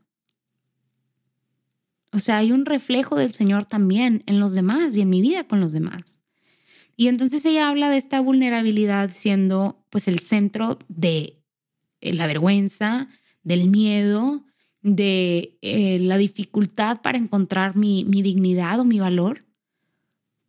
O 2.13 2.19
sea, 2.19 2.37
hay 2.37 2.51
un 2.51 2.65
reflejo 2.65 3.15
del 3.15 3.33
Señor 3.33 3.65
también 3.65 4.23
en 4.25 4.39
los 4.39 4.53
demás 4.53 4.97
y 4.97 5.01
en 5.01 5.09
mi 5.09 5.21
vida 5.21 5.47
con 5.47 5.61
los 5.61 5.73
demás. 5.73 6.19
Y 6.95 7.07
entonces 7.07 7.45
ella 7.45 7.69
habla 7.69 7.89
de 7.89 7.97
esta 7.97 8.19
vulnerabilidad 8.19 9.11
siendo 9.13 9.85
pues 9.89 10.07
el 10.07 10.19
centro 10.19 10.77
de 10.87 11.41
eh, 12.01 12.13
la 12.13 12.27
vergüenza, 12.27 13.07
del 13.43 13.69
miedo, 13.69 14.45
de 14.81 15.57
eh, 15.61 15.99
la 15.99 16.17
dificultad 16.17 17.01
para 17.01 17.17
encontrar 17.17 17.75
mi, 17.75 18.03
mi 18.05 18.21
dignidad 18.21 18.79
o 18.79 18.85
mi 18.85 18.99
valor, 18.99 19.39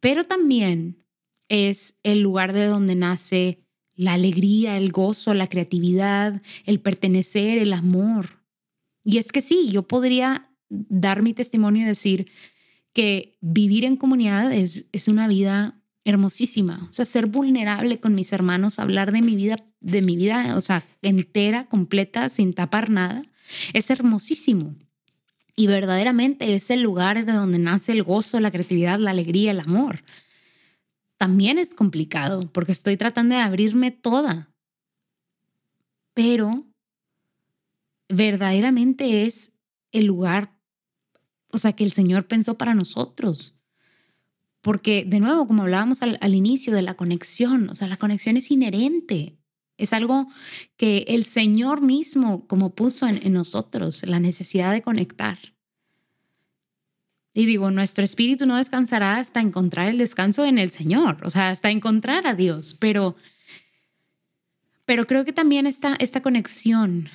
pero 0.01 0.25
también 0.25 1.05
es 1.49 1.99
el 2.03 2.21
lugar 2.21 2.53
de 2.53 2.67
donde 2.67 2.95
nace 2.95 3.63
la 3.95 4.15
alegría, 4.15 4.77
el 4.77 4.91
gozo, 4.91 5.35
la 5.35 5.49
creatividad, 5.49 6.41
el 6.65 6.81
pertenecer, 6.81 7.59
el 7.59 7.73
amor. 7.73 8.41
Y 9.05 9.19
es 9.19 9.33
que 9.33 9.41
sí, 9.41 9.69
yo 9.71 9.83
podría 9.83 10.51
dar 10.69 11.23
mi 11.23 11.35
testimonio 11.35 11.83
y 11.83 11.89
decir 11.89 12.31
que 12.93 13.37
vivir 13.41 13.85
en 13.85 13.97
comunidad 13.97 14.53
es, 14.53 14.87
es 14.93 15.09
una 15.09 15.29
vida 15.29 15.81
hermosísima. 16.05 16.87
O 16.89 16.93
sea, 16.93 17.05
ser 17.05 17.27
vulnerable 17.27 18.01
con 18.01 18.15
mis 18.15 18.33
hermanos, 18.33 18.79
hablar 18.79 19.13
de 19.13 19.23
mi 19.23 19.37
vida, 19.37 19.57
de 19.81 20.03
mi 20.03 20.17
vida, 20.17 20.57
o 20.57 20.61
sea, 20.61 20.85
entera, 21.03 21.69
completa, 21.69 22.29
sin 22.29 22.55
tapar 22.55 22.91
nada, 22.91 23.23
es 23.73 23.91
hermosísimo. 23.91 24.75
Y 25.55 25.67
verdaderamente 25.67 26.55
es 26.55 26.71
el 26.71 26.81
lugar 26.81 27.25
de 27.27 27.33
donde 27.33 27.59
nace 27.59 27.93
el 27.93 28.03
gozo, 28.03 28.41
la 28.41 28.51
creatividad, 28.51 28.99
la 28.99 29.11
alegría, 29.11 29.51
el 29.51 29.61
amor 29.61 30.03
también 31.23 31.57
es 31.57 31.73
complicado 31.73 32.41
porque 32.51 32.73
estoy 32.73 32.97
tratando 32.97 33.37
de 33.37 33.41
abrirme 33.41 33.93
toda. 33.93 34.53
Pero 36.15 36.51
verdaderamente 38.09 39.25
es 39.25 39.53
el 39.93 40.07
lugar, 40.07 40.53
o 41.53 41.59
sea, 41.59 41.75
que 41.75 41.85
el 41.85 41.93
Señor 41.93 42.27
pensó 42.27 42.59
para 42.59 42.75
nosotros. 42.75 43.57
Porque, 44.63 45.05
de 45.05 45.21
nuevo, 45.21 45.47
como 45.47 45.63
hablábamos 45.63 46.03
al, 46.03 46.35
inicio 46.35 46.75
de 46.75 46.83
la 46.83 46.95
conexión, 46.95 47.69
o 47.69 47.77
sea, 47.77 47.87
la 47.87 47.99
conexión 47.99 48.37
es 48.37 48.51
inherente. 48.51 49.39
Es 49.77 49.93
algo 49.93 50.27
que 50.77 51.05
el 51.07 51.25
Señor 51.25 51.83
mismo 51.83 52.49
como 52.49 52.75
puso 52.75 53.07
en 53.07 53.33
nosotros, 53.33 54.05
la 54.09 54.19
necesidad 54.19 54.73
de 54.73 54.83
conectar. 54.83 55.39
Y 57.35 57.47
digo, 57.47 57.71
nuestro 57.71 58.05
espíritu 58.05 58.45
no 58.47 58.57
descansará 58.57 59.17
hasta 59.17 59.41
encontrar 59.41 59.89
el 59.89 59.99
descanso 59.99 60.45
en 60.45 60.59
el 60.59 60.71
Señor, 60.71 61.19
o 61.25 61.31
sea, 61.31 61.49
hasta 61.49 61.71
encontrar 61.71 62.27
a 62.27 62.35
Dios, 62.35 62.77
pero, 62.79 63.17
pero 64.85 65.07
creo 65.07 65.25
que 65.25 65.33
también 65.33 65.67
esta, 65.67 65.97
esta 65.99 66.21
conexión 66.21 67.09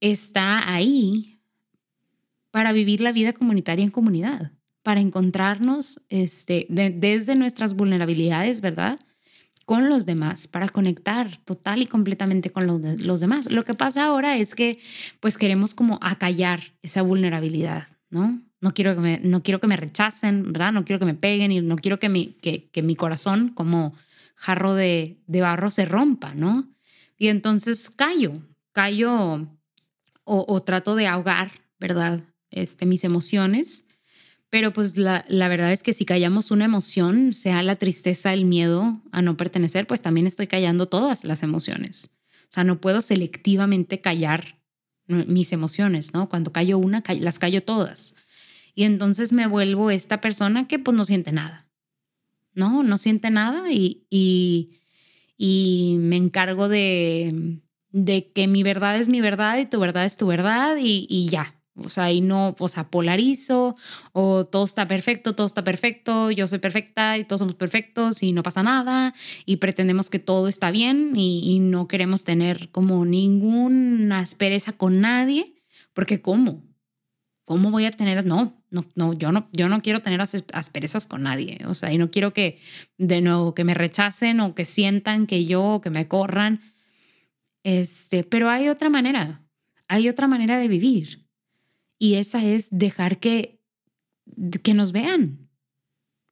está 0.00 0.72
ahí 0.72 1.40
para 2.50 2.72
vivir 2.72 3.00
la 3.00 3.12
vida 3.12 3.32
comunitaria 3.32 3.84
en 3.84 3.90
comunidad, 3.92 4.50
para 4.82 5.00
encontrarnos 5.00 6.04
este, 6.08 6.66
desde 6.68 7.36
nuestras 7.36 7.74
vulnerabilidades, 7.74 8.60
¿verdad? 8.60 8.98
Con 9.64 9.88
los 9.88 10.06
demás, 10.06 10.48
para 10.48 10.68
conectar 10.68 11.38
total 11.44 11.82
y 11.82 11.86
completamente 11.86 12.50
con 12.50 12.66
los, 12.66 12.80
los 13.02 13.20
demás. 13.20 13.50
Lo 13.50 13.62
que 13.62 13.74
pasa 13.74 14.06
ahora 14.06 14.36
es 14.36 14.56
que 14.56 14.80
pues 15.20 15.38
queremos 15.38 15.72
como 15.72 16.00
acallar 16.02 16.74
esa 16.82 17.02
vulnerabilidad, 17.02 17.86
¿no? 18.10 18.42
No 18.62 18.72
quiero 18.72 18.94
que 18.94 19.00
me, 19.00 19.18
no 19.18 19.42
quiero 19.42 19.60
que 19.60 19.66
me 19.66 19.76
rechacen, 19.76 20.52
¿verdad? 20.54 20.72
No 20.72 20.86
quiero 20.86 20.98
que 20.98 21.04
me 21.04 21.14
peguen 21.14 21.52
y 21.52 21.60
no 21.60 21.76
quiero 21.76 21.98
que 21.98 22.08
mi, 22.08 22.38
que, 22.40 22.70
que 22.70 22.80
mi 22.80 22.96
corazón 22.96 23.50
como 23.50 23.92
jarro 24.34 24.74
de, 24.74 25.20
de 25.26 25.40
barro 25.42 25.70
se 25.70 25.84
rompa, 25.84 26.34
¿no? 26.34 26.72
Y 27.18 27.28
entonces 27.28 27.90
callo, 27.90 28.32
callo 28.72 29.46
o, 30.24 30.62
trato 30.62 30.94
de 30.94 31.06
ahogar, 31.06 31.52
¿verdad? 31.78 32.24
Este, 32.50 32.86
mis 32.86 33.04
emociones. 33.04 33.86
Pero 34.50 34.72
pues 34.72 34.96
la, 34.96 35.24
la, 35.28 35.48
verdad 35.48 35.72
es 35.72 35.82
que 35.82 35.92
si 35.92 36.04
callamos 36.04 36.50
una 36.50 36.64
emoción, 36.64 37.32
sea 37.32 37.62
la 37.62 37.76
tristeza, 37.76 38.32
el 38.32 38.44
miedo 38.44 38.92
a 39.10 39.22
no 39.22 39.36
pertenecer, 39.36 39.86
pues 39.86 40.02
también 40.02 40.26
estoy 40.26 40.46
callando 40.46 40.86
todas 40.86 41.24
las 41.24 41.42
emociones. 41.42 42.10
O 42.42 42.54
sea, 42.54 42.64
no 42.64 42.80
puedo 42.80 43.02
selectivamente 43.02 44.00
callar 44.00 44.60
mis 45.06 45.52
emociones, 45.52 46.14
¿no? 46.14 46.28
Cuando 46.28 46.52
callo 46.52 46.78
una, 46.78 47.02
las 47.20 47.38
callo 47.38 47.62
todas. 47.62 48.14
Y 48.74 48.84
entonces 48.84 49.32
me 49.32 49.46
vuelvo 49.46 49.90
esta 49.90 50.20
persona 50.20 50.66
que 50.66 50.78
pues 50.78 50.96
no 50.96 51.04
siente 51.04 51.32
nada, 51.32 51.66
¿no? 52.54 52.82
No 52.82 52.98
siente 52.98 53.30
nada 53.30 53.70
y, 53.70 54.06
y, 54.10 54.80
y 55.36 55.96
me 56.00 56.16
encargo 56.16 56.68
de, 56.68 57.60
de 57.90 58.32
que 58.32 58.48
mi 58.48 58.62
verdad 58.62 58.96
es 58.98 59.08
mi 59.08 59.20
verdad 59.20 59.58
y 59.58 59.66
tu 59.66 59.78
verdad 59.78 60.06
es 60.06 60.16
tu 60.16 60.26
verdad 60.26 60.76
y, 60.80 61.06
y 61.08 61.28
ya. 61.28 61.54
O 61.74 61.88
sea, 61.88 62.12
y 62.12 62.20
no, 62.20 62.54
o 62.58 62.68
sea, 62.68 62.90
polarizo 62.90 63.74
o 64.12 64.44
todo 64.44 64.64
está 64.66 64.86
perfecto, 64.86 65.34
todo 65.34 65.46
está 65.46 65.64
perfecto, 65.64 66.30
yo 66.30 66.46
soy 66.46 66.58
perfecta 66.58 67.16
y 67.16 67.24
todos 67.24 67.38
somos 67.40 67.54
perfectos 67.54 68.22
y 68.22 68.32
no 68.32 68.42
pasa 68.42 68.62
nada 68.62 69.14
y 69.46 69.56
pretendemos 69.56 70.10
que 70.10 70.18
todo 70.18 70.48
está 70.48 70.70
bien 70.70 71.12
y, 71.16 71.40
y 71.50 71.60
no 71.60 71.88
queremos 71.88 72.24
tener 72.24 72.70
como 72.70 73.06
ninguna 73.06 74.18
aspereza 74.18 74.72
con 74.72 75.00
nadie, 75.00 75.54
porque 75.94 76.20
¿cómo? 76.20 76.62
¿Cómo 77.44 77.70
voy 77.70 77.86
a 77.86 77.90
tener? 77.90 78.24
No, 78.24 78.62
no, 78.70 78.84
no, 78.94 79.12
yo 79.12 79.32
no, 79.32 79.48
yo 79.52 79.68
no 79.68 79.80
quiero 79.80 80.00
tener 80.00 80.20
asperezas 80.20 81.06
con 81.06 81.22
nadie. 81.22 81.58
O 81.66 81.74
sea, 81.74 81.92
y 81.92 81.98
no 81.98 82.10
quiero 82.10 82.32
que 82.32 82.60
de 82.98 83.20
nuevo 83.20 83.54
que 83.54 83.64
me 83.64 83.74
rechacen 83.74 84.40
o 84.40 84.54
que 84.54 84.64
sientan 84.64 85.26
que 85.26 85.44
yo, 85.44 85.80
que 85.82 85.90
me 85.90 86.06
corran 86.08 86.60
este, 87.64 88.24
pero 88.24 88.50
hay 88.50 88.68
otra 88.68 88.90
manera, 88.90 89.46
hay 89.88 90.08
otra 90.08 90.26
manera 90.26 90.58
de 90.58 90.68
vivir. 90.68 91.28
Y 91.98 92.14
esa 92.14 92.44
es 92.44 92.68
dejar 92.70 93.18
que, 93.20 93.60
que 94.62 94.74
nos 94.74 94.92
vean 94.92 95.48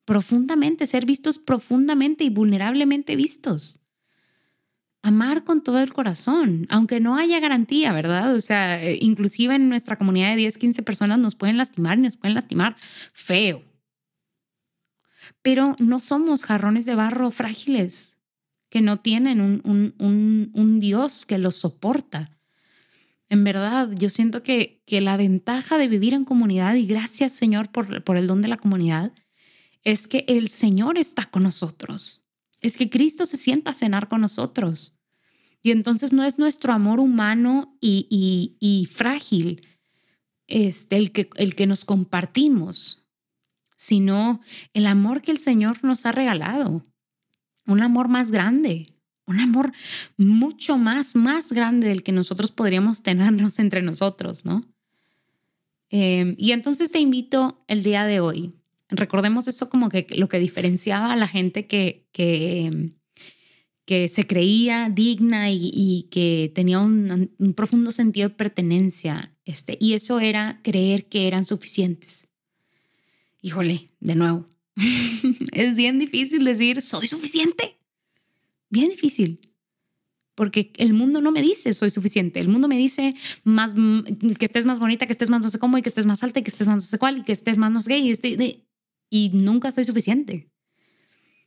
profundamente, 0.05 0.87
ser 0.87 1.07
vistos 1.07 1.38
profundamente 1.38 2.25
y 2.25 2.31
vulnerablemente 2.31 3.14
vistos. 3.14 3.79
Amar 5.02 5.44
con 5.44 5.62
todo 5.62 5.80
el 5.80 5.92
corazón, 5.92 6.66
aunque 6.68 7.00
no 7.00 7.16
haya 7.16 7.40
garantía, 7.40 7.92
¿verdad? 7.92 8.34
O 8.34 8.40
sea, 8.40 8.82
eh, 8.84 8.98
inclusive 9.00 9.54
en 9.54 9.68
nuestra 9.70 9.96
comunidad 9.96 10.30
de 10.30 10.36
10, 10.36 10.58
15 10.58 10.82
personas 10.82 11.18
nos 11.18 11.36
pueden 11.36 11.56
lastimar 11.56 11.98
y 11.98 12.02
nos 12.02 12.16
pueden 12.16 12.34
lastimar 12.34 12.76
feo. 13.12 13.64
Pero 15.42 15.74
no 15.78 16.00
somos 16.00 16.44
jarrones 16.44 16.84
de 16.84 16.94
barro 16.94 17.30
frágiles 17.30 18.18
que 18.68 18.80
no 18.80 18.98
tienen 18.98 19.40
un, 19.40 19.94
un, 20.54 20.80
Dios 20.80 21.26
que 21.26 21.38
los 21.38 21.56
soporta. 21.56 22.30
En 23.28 23.42
verdad, 23.42 23.90
yo 23.92 24.08
siento 24.08 24.42
que, 24.42 24.82
que 24.86 25.00
la 25.00 25.16
ventaja 25.16 25.76
de 25.76 25.88
vivir 25.88 26.14
en 26.14 26.24
comunidad, 26.24 26.74
y 26.74 26.86
gracias 26.86 27.32
Señor 27.32 27.70
por, 27.70 28.04
por 28.04 28.16
el 28.16 28.26
don 28.26 28.42
de 28.42 28.48
la 28.48 28.56
comunidad, 28.56 29.12
es 29.82 30.06
que 30.06 30.24
el 30.28 30.48
Señor 30.48 30.98
está 30.98 31.24
con 31.24 31.42
nosotros. 31.42 32.19
Es 32.61 32.77
que 32.77 32.90
Cristo 32.90 33.27
se 33.27 33.37
sienta 33.37 33.70
a 33.70 33.75
cenar 33.75 34.09
con 34.09 34.20
nosotros. 34.20 34.99
Y 35.62 35.70
entonces 35.73 36.12
no 36.12 36.25
es 36.25 36.38
nuestro 36.38 36.73
amor 36.73 37.01
humano 37.01 37.77
y, 37.81 38.57
y, 38.61 38.87
frágil 38.87 39.66
este, 40.46 40.96
el, 40.96 41.12
que, 41.12 41.29
el 41.37 41.55
que 41.55 41.66
nos 41.66 41.85
compartimos, 41.85 43.07
sino 43.77 44.40
el 44.73 44.87
amor 44.87 45.20
que 45.20 45.33
el 45.33 45.38
Señor 45.38 45.85
nos 45.85 46.07
ha 46.07 46.12
regalado 46.12 46.83
un 47.66 47.83
amor 47.83 48.09
más 48.09 48.31
grande, 48.31 48.87
un 49.27 49.40
amor 49.40 49.73
mucho 50.16 50.77
más, 50.77 51.14
más 51.14 51.53
grande 51.53 51.88
del 51.88 52.03
que 52.03 52.12
nosotros 52.12 52.51
podríamos 52.51 53.03
tenernos 53.03 53.59
entre 53.59 53.83
nosotros, 53.83 54.44
¿no? 54.44 54.64
Em, 55.88 56.37
y 56.38 56.53
entonces 56.53 56.92
te 56.92 57.01
invito 57.01 57.64
el 57.66 57.83
día 57.83 58.05
de 58.05 58.20
hoy. 58.20 58.55
Recordemos 58.90 59.48
eso 59.48 59.68
como 59.70 59.88
que 59.88 60.07
lo 60.11 60.29
que 60.29 60.38
diferenciaba 60.38 61.12
a 61.12 61.16
la 61.16 61.29
gente 61.29 61.66
que, 61.66 62.07
que, 62.12 62.90
que 63.85 64.09
se 64.09 64.26
creía 64.26 64.90
digna 64.90 65.50
y, 65.50 66.09
que 66.11 66.50
tenía 66.55 66.81
un, 66.81 67.31
un, 67.38 67.55
profundo 67.55 67.92
sentido 67.92 68.29
de 68.29 68.35
pertenencia. 68.35 69.35
Este, 69.44 69.76
y 69.81 69.94
eso 69.94 70.20
era 70.20 70.61
creer 70.62 71.09
que 71.09 71.26
eran 71.26 71.44
suficientes. 71.44 72.29
Híjole, 73.42 73.87
de 74.00 74.14
nuevo, 74.14 74.46
es 75.53 75.76
bien 75.76 75.98
difícil 75.98 76.44
decir, 76.44 76.83
soy 76.83 77.07
suficiente. 77.07 77.79
Bien 78.68 78.88
difícil. 78.88 79.40
Porque 80.35 80.72
el 80.79 80.94
mundo 80.94 81.20
no 81.20 81.33
me 81.33 81.42
dice 81.42 81.74
soy 81.74 81.90
suficiente. 81.90 82.40
El 82.40 82.48
mundo 82.48 82.66
me 82.66 82.79
dice 82.79 83.14
más, 83.44 83.74
que 84.38 84.46
estés 84.46 84.64
más 84.64 84.79
bonita, 84.79 85.07
que 85.07 85.12
estés 85.12 85.29
más 85.29 85.42
no 85.42 85.50
sé 85.50 85.59
cómo, 85.59 85.76
y 85.76 85.83
que 85.83 85.90
estés 85.90 86.07
más 86.07 86.22
alta, 86.22 86.40
y 86.40 86.42
que 86.42 86.50
estés 86.50 86.66
más 86.66 86.76
no 86.76 86.81
sé 86.81 86.98
cuál, 86.98 87.18
y 87.18 87.22
que 87.24 87.33
estés 87.33 87.59
más 87.59 87.70
no 87.70 87.83
sé. 87.83 87.98
Y, 87.98 88.11
este, 88.11 88.64
y 89.11 89.31
nunca 89.35 89.73
soy 89.73 89.85
suficiente. 89.85 90.51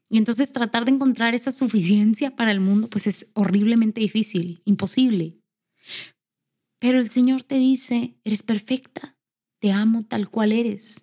Y 0.10 0.20
entonces 0.20 0.54
tratar 0.54 0.86
de 0.86 0.92
encontrar 0.92 1.34
esa 1.34 1.50
suficiencia 1.50 2.36
para 2.36 2.52
el 2.52 2.60
mundo, 2.60 2.88
pues 2.90 3.08
es 3.08 3.32
horriblemente 3.34 4.02
difícil, 4.02 4.62
imposible. 4.66 5.40
Pero 6.78 7.00
el 7.00 7.10
Señor 7.10 7.42
te 7.44 7.56
dice, 7.56 8.20
eres 8.24 8.44
perfecta, 8.44 9.18
te 9.60 9.72
amo 9.72 10.04
tal 10.04 10.30
cual 10.30 10.52
eres. 10.52 11.02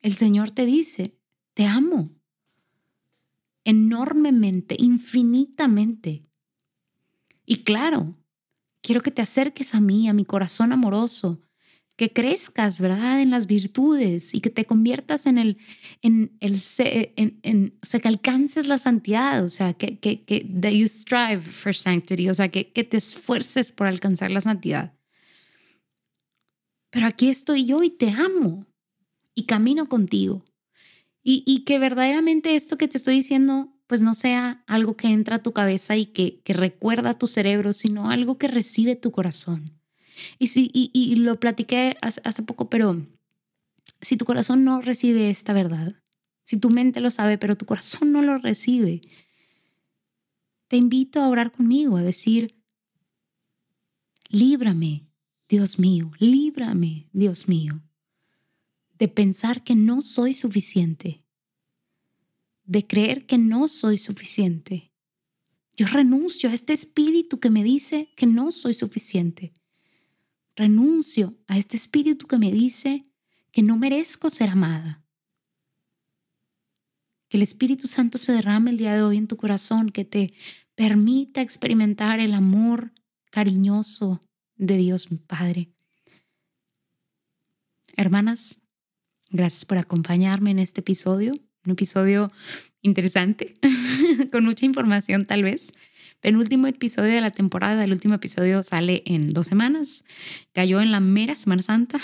El 0.00 0.14
Señor 0.14 0.50
te 0.50 0.66
dice, 0.66 1.18
te 1.54 1.66
amo 1.66 2.22
enormemente, 3.64 4.76
infinitamente. 4.78 6.26
Y 7.44 7.62
claro, 7.64 8.16
quiero 8.80 9.00
que 9.00 9.10
te 9.10 9.22
acerques 9.22 9.74
a 9.74 9.80
mí, 9.80 10.08
a 10.08 10.12
mi 10.12 10.24
corazón 10.24 10.72
amoroso, 10.72 11.40
que 11.96 12.12
crezcas, 12.12 12.80
¿verdad?, 12.80 13.20
en 13.20 13.30
las 13.30 13.46
virtudes 13.46 14.34
y 14.34 14.40
que 14.40 14.50
te 14.50 14.64
conviertas 14.64 15.26
en 15.26 15.38
el, 15.38 15.58
en 16.00 16.36
el, 16.40 16.54
o 16.54 17.86
sea, 17.86 18.00
que 18.00 18.08
alcances 18.08 18.66
la 18.66 18.78
santidad, 18.78 19.44
o 19.44 19.48
sea, 19.48 19.74
que, 19.74 19.98
que, 19.98 20.24
que 20.24 20.40
that 20.60 20.70
you 20.70 20.88
strive 20.88 21.40
for 21.40 21.74
sanctity, 21.74 22.28
o 22.28 22.34
sea, 22.34 22.48
que, 22.48 22.72
que 22.72 22.84
te 22.84 22.96
esfuerces 22.96 23.72
por 23.72 23.86
alcanzar 23.86 24.30
la 24.30 24.40
santidad. 24.40 24.94
Pero 26.90 27.06
aquí 27.06 27.28
estoy 27.28 27.64
yo 27.64 27.82
y 27.82 27.90
te 27.90 28.10
amo 28.10 28.66
y 29.34 29.46
camino 29.46 29.88
contigo. 29.88 30.44
Y, 31.24 31.62
que 31.64 31.78
verdaderamente 31.78 32.56
esto 32.56 32.76
que 32.76 32.88
te 32.88 32.96
estoy 32.96 33.14
diciendo, 33.14 33.72
pues 33.86 34.02
no 34.02 34.12
sea 34.14 34.64
algo 34.66 34.96
que 34.96 35.06
entra 35.06 35.36
a 35.36 35.42
tu 35.42 35.52
cabeza 35.52 35.96
y 35.96 36.06
que, 36.06 36.40
que 36.42 36.52
recuerda 36.52 37.16
tu 37.16 37.28
cerebro, 37.28 37.72
sino 37.72 38.10
algo 38.10 38.38
que 38.38 38.48
recibe 38.48 38.96
tu 38.96 39.12
corazón. 39.12 39.81
Y, 40.38 40.48
si, 40.48 40.70
y, 40.72 41.14
lo 41.16 41.38
platiqué 41.38 41.96
hace, 42.00 42.20
hace 42.24 42.42
poco, 42.42 42.68
pero 42.70 43.06
si 44.00 44.16
tu 44.16 44.24
corazón 44.24 44.64
no 44.64 44.80
recibe 44.80 45.30
esta 45.30 45.52
verdad, 45.52 45.94
si 46.44 46.58
tu 46.58 46.70
mente 46.70 47.00
lo 47.00 47.10
sabe, 47.10 47.38
pero 47.38 47.56
tu 47.56 47.66
corazón 47.66 48.12
no 48.12 48.22
lo 48.22 48.38
recibe, 48.38 49.00
te 50.68 50.76
invito 50.76 51.20
a 51.20 51.28
orar 51.28 51.52
conmigo, 51.52 51.96
a 51.96 52.02
decir, 52.02 52.56
líbrame, 54.28 55.06
Dios 55.48 55.78
mío, 55.78 56.12
líbrame, 56.18 57.08
Dios 57.12 57.48
mío 57.48 57.82
de 59.02 59.08
pensar 59.08 59.64
que 59.64 59.74
no 59.74 60.00
soy 60.00 60.32
suficiente, 60.32 61.24
de 62.62 62.86
creer 62.86 63.26
que 63.26 63.36
no 63.36 63.66
soy 63.66 63.98
suficiente. 63.98 64.92
Yo 65.76 65.88
renuncio 65.88 66.48
a 66.48 66.54
este 66.54 66.72
espíritu 66.72 67.40
que 67.40 67.50
me 67.50 67.64
dice 67.64 68.12
que 68.14 68.26
no 68.26 68.52
soy 68.52 68.74
suficiente. 68.74 69.54
Renuncio 70.56 71.36
a 71.46 71.58
este 71.58 71.76
espíritu 71.76 72.26
que 72.26 72.38
me 72.38 72.52
dice 72.52 73.06
que 73.50 73.62
no 73.62 73.76
merezco 73.76 74.30
ser 74.30 74.50
amada. 74.50 75.04
Que 77.28 77.38
el 77.38 77.42
Espíritu 77.42 77.88
Santo 77.88 78.18
se 78.18 78.32
derrame 78.32 78.70
el 78.70 78.76
día 78.76 78.94
de 78.94 79.02
hoy 79.02 79.16
en 79.16 79.26
tu 79.26 79.36
corazón, 79.36 79.90
que 79.90 80.04
te 80.04 80.34
permita 80.74 81.40
experimentar 81.40 82.20
el 82.20 82.34
amor 82.34 82.92
cariñoso 83.30 84.20
de 84.56 84.76
Dios 84.76 85.10
mi 85.10 85.18
Padre. 85.18 85.72
Hermanas, 87.96 88.62
Gracias 89.32 89.64
por 89.64 89.78
acompañarme 89.78 90.50
en 90.50 90.58
este 90.58 90.82
episodio, 90.82 91.32
un 91.64 91.72
episodio 91.72 92.30
interesante, 92.82 93.54
con 94.30 94.44
mucha 94.44 94.66
información 94.66 95.24
tal 95.24 95.42
vez, 95.42 95.72
penúltimo 96.22 96.68
episodio 96.68 97.12
de 97.12 97.20
la 97.20 97.30
temporada. 97.30 97.84
El 97.84 97.92
último 97.92 98.14
episodio 98.14 98.62
sale 98.62 99.02
en 99.04 99.30
dos 99.34 99.48
semanas. 99.48 100.04
Cayó 100.52 100.80
en 100.80 100.90
la 100.90 101.00
mera 101.00 101.34
Semana 101.34 101.60
Santa. 101.60 102.00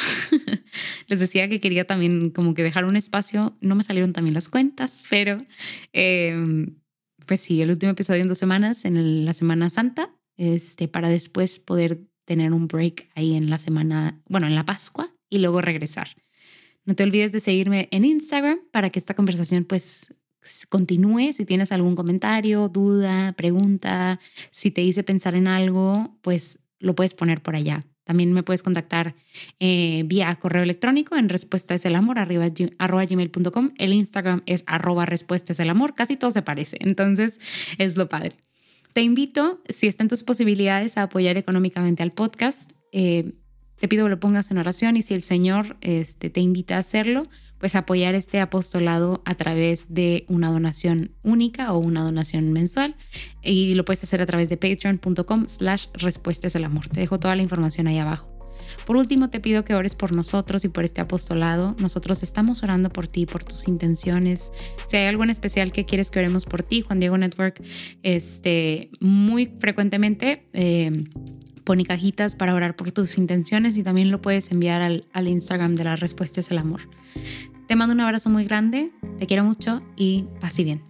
Les 1.06 1.20
decía 1.20 1.48
que 1.48 1.60
quería 1.60 1.86
también 1.86 2.30
como 2.30 2.52
que 2.52 2.62
dejar 2.62 2.84
un 2.84 2.96
espacio. 2.96 3.56
No 3.62 3.76
me 3.76 3.84
salieron 3.84 4.12
también 4.12 4.34
las 4.34 4.50
cuentas, 4.50 5.04
pero 5.08 5.46
em, 5.92 6.76
pues 7.24 7.40
sí, 7.40 7.62
el 7.62 7.70
último 7.70 7.92
episodio 7.92 8.20
en 8.20 8.28
dos 8.28 8.38
semanas, 8.38 8.84
en 8.84 9.24
la 9.24 9.32
Semana 9.32 9.70
Santa, 9.70 10.10
este, 10.36 10.88
para 10.88 11.08
después 11.08 11.60
poder 11.60 12.00
tener 12.24 12.52
un 12.52 12.68
break 12.68 13.08
ahí 13.14 13.36
en 13.36 13.48
la 13.48 13.58
semana, 13.58 14.20
bueno, 14.28 14.48
en 14.48 14.54
la 14.54 14.66
Pascua 14.66 15.10
y 15.30 15.38
luego 15.38 15.62
regresar. 15.62 16.08
No 16.84 16.94
te 16.96 17.04
olvides 17.04 17.32
de 17.32 17.40
seguirme 17.40 17.88
en 17.92 18.04
Instagram 18.04 18.58
para 18.72 18.90
que 18.90 18.98
esta 18.98 19.14
conversación 19.14 19.64
pues 19.64 20.14
continúe. 20.68 21.32
Si 21.32 21.44
tienes 21.44 21.72
algún 21.72 21.96
comentario, 21.96 22.68
duda, 22.68 23.32
pregunta, 23.32 24.20
si 24.50 24.70
te 24.70 24.82
hice 24.82 25.02
pensar 25.02 25.34
en 25.34 25.48
algo, 25.48 26.16
pues 26.22 26.60
lo 26.78 26.94
puedes 26.94 27.14
poner 27.14 27.42
por 27.42 27.56
allá. 27.56 27.80
También 28.04 28.32
me 28.32 28.42
puedes 28.42 28.62
contactar 28.62 29.14
eh, 29.60 30.02
vía 30.06 30.34
correo 30.36 30.62
electrónico 30.62 31.14
en 31.16 31.28
respuesta 31.28 31.74
es 31.74 31.84
el 31.84 31.94
amor 31.94 32.18
arriba, 32.18 32.48
arroba 32.78 33.04
gmail.com. 33.04 33.72
El 33.76 33.92
Instagram 33.92 34.42
es 34.46 34.64
arroba 34.66 35.04
respuesta 35.04 35.52
es 35.52 35.60
el 35.60 35.68
amor. 35.68 35.94
Casi 35.94 36.16
todo 36.16 36.30
se 36.30 36.40
parece. 36.40 36.78
Entonces 36.80 37.38
es 37.76 37.98
lo 37.98 38.08
padre. 38.08 38.36
Te 38.94 39.02
invito, 39.02 39.62
si 39.68 39.86
están 39.86 40.08
tus 40.08 40.22
posibilidades, 40.22 40.96
a 40.96 41.02
apoyar 41.02 41.36
económicamente 41.36 42.02
al 42.02 42.12
podcast. 42.12 42.72
Eh, 42.92 43.34
te 43.78 43.88
pido 43.88 44.06
que 44.06 44.10
lo 44.10 44.20
pongas 44.20 44.50
en 44.50 44.56
oración 44.56 44.96
y 44.96 45.02
si 45.02 45.12
el 45.12 45.22
Señor 45.22 45.76
este, 45.82 46.30
te 46.30 46.40
invita 46.40 46.76
a 46.76 46.78
hacerlo, 46.78 47.24
pues 47.58 47.74
apoyar 47.74 48.14
este 48.14 48.40
apostolado 48.40 49.22
a 49.24 49.34
través 49.34 49.92
de 49.92 50.24
una 50.28 50.50
donación 50.50 51.12
única 51.22 51.72
o 51.72 51.78
una 51.78 52.02
donación 52.02 52.52
mensual 52.52 52.94
y 53.42 53.74
lo 53.74 53.84
puedes 53.84 54.02
hacer 54.04 54.22
a 54.22 54.26
través 54.26 54.48
de 54.48 54.56
patreon.com 54.56 55.48
slash 55.48 55.86
respuestas 55.94 56.56
al 56.56 56.64
amor. 56.64 56.88
Te 56.88 57.00
dejo 57.00 57.18
toda 57.18 57.36
la 57.36 57.42
información 57.42 57.86
ahí 57.86 57.98
abajo. 57.98 58.38
Por 58.86 58.96
último, 58.96 59.30
te 59.30 59.40
pido 59.40 59.64
que 59.64 59.74
ores 59.74 59.94
por 59.94 60.12
nosotros 60.12 60.64
y 60.64 60.68
por 60.68 60.84
este 60.84 61.00
apostolado. 61.00 61.74
Nosotros 61.78 62.22
estamos 62.22 62.62
orando 62.62 62.90
por 62.90 63.06
ti, 63.06 63.26
por 63.26 63.44
tus 63.44 63.68
intenciones. 63.68 64.52
Si 64.86 64.96
hay 64.96 65.06
algo 65.06 65.24
en 65.24 65.30
especial 65.30 65.72
que 65.72 65.84
quieres 65.84 66.10
que 66.10 66.18
oremos 66.18 66.44
por 66.44 66.62
ti, 66.62 66.82
Juan 66.82 67.00
Diego 67.00 67.18
Network, 67.18 67.62
este, 68.02 68.90
muy 69.00 69.52
frecuentemente 69.58 70.46
eh, 70.52 70.90
pone 71.68 71.84
cajitas 71.84 72.34
para 72.34 72.54
orar 72.54 72.76
por 72.76 72.92
tus 72.92 73.18
intenciones 73.18 73.76
y 73.76 73.82
también 73.82 74.10
lo 74.10 74.22
puedes 74.22 74.50
enviar 74.52 74.80
al, 74.80 75.04
al 75.12 75.28
Instagram 75.28 75.74
de 75.74 75.84
la 75.84 75.96
respuesta 75.96 76.40
es 76.40 76.50
el 76.50 76.56
amor. 76.56 76.88
Te 77.66 77.76
mando 77.76 77.92
un 77.92 78.00
abrazo 78.00 78.30
muy 78.30 78.46
grande, 78.46 78.90
te 79.18 79.26
quiero 79.26 79.44
mucho 79.44 79.82
y 79.94 80.24
paz 80.40 80.56
bien. 80.56 80.87